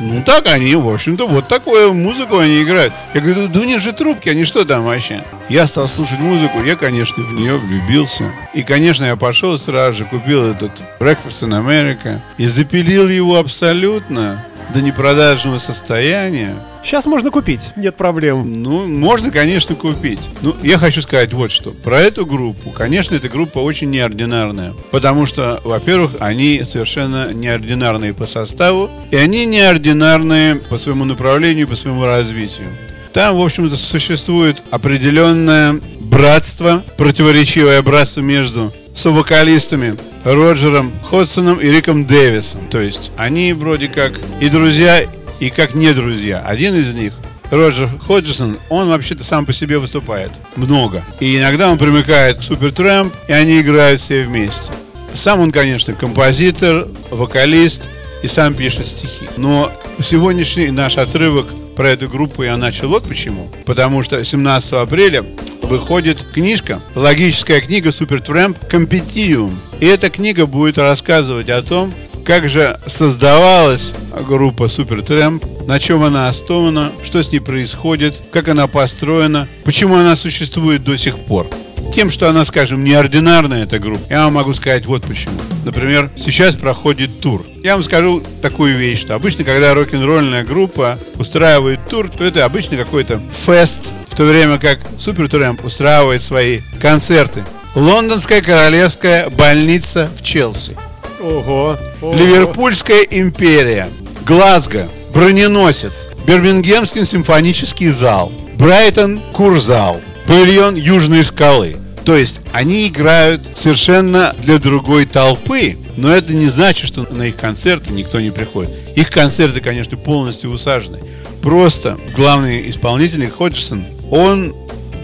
Ну 0.00 0.22
так 0.22 0.48
они, 0.48 0.74
в 0.74 0.86
общем-то, 0.86 1.26
вот 1.26 1.48
такую 1.48 1.94
музыку 1.94 2.36
они 2.36 2.62
играют. 2.62 2.92
Я 3.14 3.22
говорю, 3.22 3.48
да 3.48 3.60
у 3.60 3.64
них 3.64 3.80
же 3.80 3.92
трубки, 3.94 4.28
они 4.28 4.44
что 4.44 4.66
там 4.66 4.84
вообще? 4.84 5.24
Я 5.48 5.66
стал 5.66 5.88
слушать 5.88 6.18
музыку, 6.18 6.62
я, 6.62 6.76
конечно, 6.76 7.22
в 7.22 7.32
нее 7.32 7.56
влюбился. 7.56 8.30
И, 8.52 8.62
конечно, 8.62 9.04
я 9.04 9.16
пошел 9.16 9.58
сразу 9.58 9.98
же, 9.98 10.04
купил 10.04 10.50
этот 10.52 10.72
Breakfast 10.98 11.42
in 11.42 11.58
America 11.58 12.18
и 12.36 12.46
запилил 12.46 13.08
его 13.08 13.38
абсолютно 13.38 14.44
до 14.72 14.82
непродажного 14.82 15.58
состояния. 15.58 16.54
Сейчас 16.82 17.06
можно 17.06 17.30
купить, 17.30 17.70
нет 17.76 17.96
проблем. 17.96 18.62
Ну, 18.62 18.86
можно, 18.86 19.30
конечно, 19.30 19.74
купить. 19.74 20.20
Ну, 20.40 20.56
я 20.62 20.78
хочу 20.78 21.02
сказать 21.02 21.32
вот 21.32 21.50
что. 21.50 21.72
Про 21.72 22.00
эту 22.00 22.24
группу, 22.24 22.70
конечно, 22.70 23.14
эта 23.14 23.28
группа 23.28 23.58
очень 23.58 23.90
неординарная. 23.90 24.74
Потому 24.90 25.26
что, 25.26 25.60
во-первых, 25.64 26.12
они 26.20 26.62
совершенно 26.70 27.32
неординарные 27.32 28.14
по 28.14 28.26
составу. 28.26 28.90
И 29.10 29.16
они 29.16 29.44
неординарные 29.46 30.56
по 30.56 30.78
своему 30.78 31.04
направлению, 31.04 31.68
по 31.68 31.76
своему 31.76 32.04
развитию. 32.04 32.68
Там, 33.12 33.36
в 33.36 33.42
общем-то, 33.44 33.76
существует 33.76 34.62
определенное 34.70 35.80
братство, 35.98 36.84
противоречивое 36.96 37.82
братство 37.82 38.20
между 38.20 38.72
совокалистами 38.94 39.96
Роджером 40.24 40.92
Ходсоном 41.02 41.60
и 41.60 41.68
Риком 41.68 42.04
Дэвисом. 42.04 42.66
То 42.68 42.80
есть 42.80 43.10
они 43.16 43.52
вроде 43.52 43.88
как 43.88 44.12
и 44.40 44.48
друзья, 44.48 45.02
и 45.40 45.50
как 45.50 45.74
не 45.74 45.92
друзья. 45.92 46.40
Один 46.40 46.74
из 46.74 46.92
них 46.92 47.12
Роджер 47.50 47.88
Ходжсон, 48.06 48.58
он 48.68 48.88
вообще-то 48.88 49.24
сам 49.24 49.44
по 49.44 49.52
себе 49.52 49.78
выступает 49.78 50.30
много. 50.56 51.02
И 51.18 51.36
иногда 51.36 51.70
он 51.70 51.78
примыкает 51.78 52.38
к 52.38 52.42
Супер 52.42 52.72
Трэмп, 52.72 53.12
и 53.28 53.32
они 53.32 53.60
играют 53.60 54.00
все 54.00 54.22
вместе. 54.22 54.72
Сам 55.14 55.40
он, 55.40 55.50
конечно, 55.50 55.94
композитор, 55.94 56.86
вокалист 57.10 57.82
и 58.22 58.28
сам 58.28 58.54
пишет 58.54 58.86
стихи. 58.86 59.28
Но 59.36 59.72
сегодняшний 60.04 60.70
наш 60.70 60.96
отрывок 60.98 61.48
про 61.74 61.90
эту 61.90 62.08
группу 62.08 62.42
я 62.42 62.56
начал 62.56 62.88
вот 62.88 63.08
почему. 63.08 63.50
Потому 63.64 64.02
что 64.02 64.24
17 64.24 64.72
апреля 64.74 65.24
выходит 65.62 66.22
книжка, 66.32 66.80
логическая 66.94 67.60
книга 67.60 67.90
Супер 67.90 68.20
Трэмп 68.20 68.58
«Компетиум». 68.68 69.58
И 69.80 69.86
эта 69.86 70.10
книга 70.10 70.46
будет 70.46 70.76
рассказывать 70.76 71.48
о 71.48 71.62
том, 71.62 71.92
как 72.24 72.50
же 72.50 72.78
создавалась 72.86 73.92
группа 74.26 74.68
Супер 74.68 75.02
Трэмп, 75.02 75.42
на 75.66 75.80
чем 75.80 76.02
она 76.02 76.28
основана, 76.28 76.92
что 77.02 77.22
с 77.22 77.32
ней 77.32 77.40
происходит, 77.40 78.14
как 78.30 78.48
она 78.48 78.66
построена, 78.66 79.48
почему 79.64 79.96
она 79.96 80.16
существует 80.16 80.84
до 80.84 80.98
сих 80.98 81.18
пор. 81.18 81.48
Тем, 81.94 82.10
что 82.10 82.28
она, 82.28 82.44
скажем, 82.44 82.84
неординарная 82.84 83.64
эта 83.64 83.78
группа, 83.78 84.04
я 84.10 84.24
вам 84.24 84.34
могу 84.34 84.52
сказать 84.52 84.84
вот 84.84 85.02
почему. 85.02 85.40
Например, 85.64 86.10
сейчас 86.14 86.54
проходит 86.54 87.20
тур. 87.20 87.46
Я 87.64 87.74
вам 87.74 87.82
скажу 87.82 88.22
такую 88.42 88.76
вещь, 88.76 89.00
что 89.00 89.14
обычно, 89.14 89.44
когда 89.44 89.74
рок-н-ролльная 89.74 90.44
группа 90.44 90.98
устраивает 91.16 91.80
тур, 91.88 92.10
то 92.10 92.22
это 92.22 92.44
обычно 92.44 92.76
какой-то 92.76 93.20
фест, 93.46 93.88
в 94.08 94.14
то 94.14 94.24
время 94.24 94.58
как 94.58 94.78
Супер 94.98 95.28
Трэмп 95.28 95.64
устраивает 95.64 96.22
свои 96.22 96.60
концерты. 96.80 97.42
Лондонская 97.74 98.42
королевская 98.42 99.30
больница 99.30 100.10
в 100.18 100.22
Челси. 100.24 100.76
Ого. 101.20 101.78
ого. 102.00 102.14
Ливерпульская 102.14 103.02
империя, 103.02 103.88
Глазго, 104.26 104.88
броненосец, 105.14 106.08
Бирмингемский 106.26 107.06
симфонический 107.06 107.90
зал, 107.90 108.32
Брайтон 108.56 109.20
курзал, 109.32 110.00
павильон 110.26 110.74
Южной 110.74 111.24
скалы. 111.24 111.76
То 112.04 112.16
есть 112.16 112.40
они 112.52 112.88
играют 112.88 113.42
совершенно 113.54 114.34
для 114.38 114.58
другой 114.58 115.06
толпы, 115.06 115.78
но 115.96 116.10
это 116.12 116.32
не 116.32 116.48
значит, 116.48 116.88
что 116.88 117.06
на 117.10 117.24
их 117.24 117.36
концерты 117.36 117.92
никто 117.92 118.20
не 118.20 118.30
приходит. 118.30 118.70
Их 118.96 119.10
концерты, 119.10 119.60
конечно, 119.60 119.96
полностью 119.96 120.50
усажены. 120.50 120.98
Просто 121.40 121.98
главный 122.16 122.68
исполнитель 122.68 123.28
Ходжсон, 123.30 123.84
он 124.10 124.54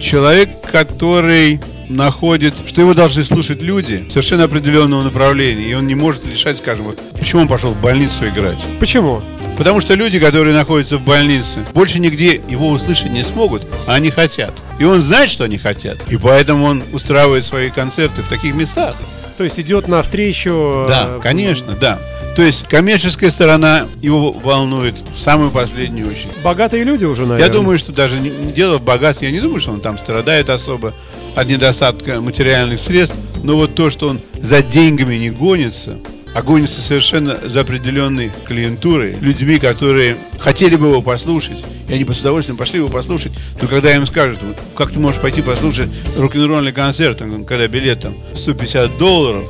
человек, 0.01 0.51
который 0.71 1.61
находит, 1.89 2.55
что 2.67 2.81
его 2.81 2.95
должны 2.95 3.25
слушать 3.25 3.63
люди 3.63 4.07
совершенно 4.11 4.45
определенного 4.45 5.03
направления, 5.03 5.65
и 5.65 5.75
он 5.75 5.87
не 5.87 5.95
может 5.95 6.27
решать, 6.27 6.59
скажем, 6.59 6.87
вот, 6.87 6.99
почему 7.19 7.43
он 7.43 7.49
пошел 7.49 7.73
в 7.73 7.81
больницу 7.81 8.27
играть. 8.29 8.59
Почему? 8.81 9.23
Потому 9.57 9.81
что 9.81 9.95
люди, 9.95 10.19
которые 10.19 10.55
находятся 10.55 10.99
в 10.99 11.03
больнице, 11.03 11.65
больше 11.73 11.99
нигде 11.99 12.41
его 12.49 12.69
услышать 12.69 13.11
не 13.11 13.25
смогут, 13.25 13.63
а 13.87 13.95
они 13.95 14.11
хотят. 14.11 14.53
И 14.79 14.85
он 14.85 15.01
знает, 15.01 15.31
что 15.31 15.45
они 15.45 15.57
хотят. 15.57 15.97
И 16.09 16.19
поэтому 16.19 16.67
он 16.67 16.83
устраивает 16.93 17.45
свои 17.45 17.71
концерты 17.71 18.23
в 18.23 18.29
таких 18.29 18.55
местах. 18.55 18.97
То 19.39 19.45
есть 19.45 19.59
идет 19.59 19.89
навстречу... 19.89 20.87
Да, 20.89 21.09
э, 21.09 21.21
конечно, 21.23 21.75
да. 21.81 21.99
То 22.37 22.43
есть 22.43 22.69
коммерческая 22.69 23.31
сторона 23.31 23.87
его 24.03 24.31
волнует 24.31 24.97
в 25.15 25.19
самую 25.19 25.51
последнюю 25.51 26.09
очередь. 26.09 26.37
Богатые 26.45 26.85
люди 26.85 27.07
уже, 27.07 27.23
наверное. 27.23 27.47
Я 27.47 27.53
думаю, 27.53 27.79
что 27.79 27.93
даже 27.93 28.19
не 28.21 28.53
дело 28.53 28.77
в 28.77 28.83
богатстве. 28.83 29.29
Я 29.29 29.33
не 29.35 29.41
думаю, 29.41 29.63
что 29.63 29.73
он 29.73 29.81
там 29.81 29.99
страдает 29.99 30.51
особо 30.51 30.93
от 31.37 31.47
недостатка 31.47 32.21
материальных 32.21 32.81
средств. 32.81 33.17
Но 33.45 33.57
вот 33.57 33.75
то, 33.75 33.91
что 33.91 34.09
он 34.09 34.21
за 34.41 34.63
деньгами 34.63 35.15
не 35.17 35.31
гонится, 35.31 35.99
а 36.35 36.43
гонится 36.43 36.81
совершенно 36.81 37.39
за 37.45 37.61
определенной 37.61 38.33
клиентурой, 38.47 39.17
людьми, 39.21 39.59
которые 39.59 40.17
хотели 40.39 40.77
бы 40.77 40.89
его 40.89 41.03
послушать, 41.03 41.63
и 41.89 41.93
они 41.93 42.05
с 42.05 42.21
удовольствием 42.21 42.57
пошли 42.57 42.79
его 42.79 42.89
послушать, 42.89 43.33
но 43.61 43.69
когда 43.69 43.95
им 43.95 44.07
скажут, 44.07 44.39
«Вот 44.43 44.57
как 44.75 44.93
ты 44.93 44.99
можешь 44.99 45.21
пойти 45.21 45.43
послушать 45.43 45.89
рок-н-ролльный 46.17 46.73
концерт, 46.73 47.23
когда 47.47 47.69
билет 47.69 48.01
там 48.01 48.15
150 48.35 48.99
долларов, 48.99 49.49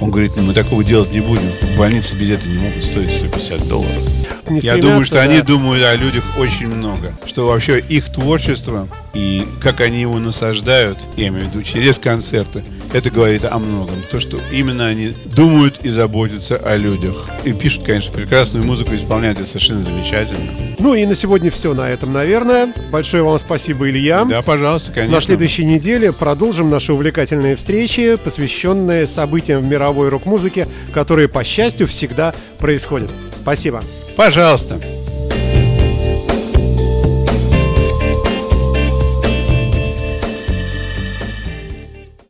он 0.00 0.10
говорит, 0.10 0.32
ну 0.36 0.42
мы 0.42 0.54
такого 0.54 0.84
делать 0.84 1.12
не 1.12 1.20
будем. 1.20 1.50
В 1.60 1.78
больнице 1.78 2.14
билеты 2.14 2.48
не 2.48 2.58
могут 2.58 2.84
стоить 2.84 3.10
150 3.10 3.68
долларов. 3.68 4.02
Не 4.48 4.60
Я 4.60 4.76
думаю, 4.76 5.04
что 5.04 5.16
да. 5.16 5.22
они 5.22 5.40
думают 5.42 5.84
о 5.84 5.94
людях 5.96 6.24
очень 6.38 6.68
много. 6.68 7.12
Что 7.26 7.48
вообще 7.48 7.80
их 7.80 8.10
творчество 8.12 8.88
и 9.14 9.44
как 9.60 9.80
они 9.80 10.00
его 10.00 10.18
насаждают, 10.18 10.98
я 11.16 11.28
имею 11.28 11.46
в 11.46 11.50
виду 11.50 11.62
через 11.62 11.98
концерты, 11.98 12.62
это 12.92 13.10
говорит 13.10 13.44
о 13.44 13.58
многом. 13.58 13.96
То, 14.10 14.20
что 14.20 14.38
именно 14.52 14.86
они 14.86 15.14
думают 15.24 15.80
и 15.82 15.90
заботятся 15.90 16.56
о 16.56 16.76
людях. 16.76 17.26
И 17.44 17.52
пишут, 17.52 17.84
конечно, 17.84 18.12
прекрасную 18.12 18.64
музыку, 18.64 18.94
исполняют 18.94 19.38
это 19.38 19.48
совершенно 19.48 19.82
замечательно. 19.82 20.50
Ну 20.78 20.94
и 20.94 21.04
на 21.06 21.14
сегодня 21.14 21.50
все 21.50 21.74
на 21.74 21.88
этом, 21.90 22.12
наверное. 22.12 22.72
Большое 22.90 23.22
вам 23.22 23.38
спасибо, 23.38 23.88
Илья. 23.88 24.24
Да, 24.24 24.42
пожалуйста, 24.42 24.92
конечно. 24.92 25.16
На 25.16 25.20
следующей 25.20 25.64
неделе 25.64 26.12
продолжим 26.12 26.70
наши 26.70 26.92
увлекательные 26.92 27.56
встречи, 27.56 28.16
посвященные 28.16 29.06
событиям 29.06 29.62
в 29.62 29.66
мировой 29.66 30.08
рок-музыке, 30.08 30.68
которые, 30.92 31.28
по 31.28 31.44
счастью, 31.44 31.86
всегда 31.88 32.34
происходят. 32.58 33.10
Спасибо. 33.34 33.82
Пожалуйста. 34.16 34.80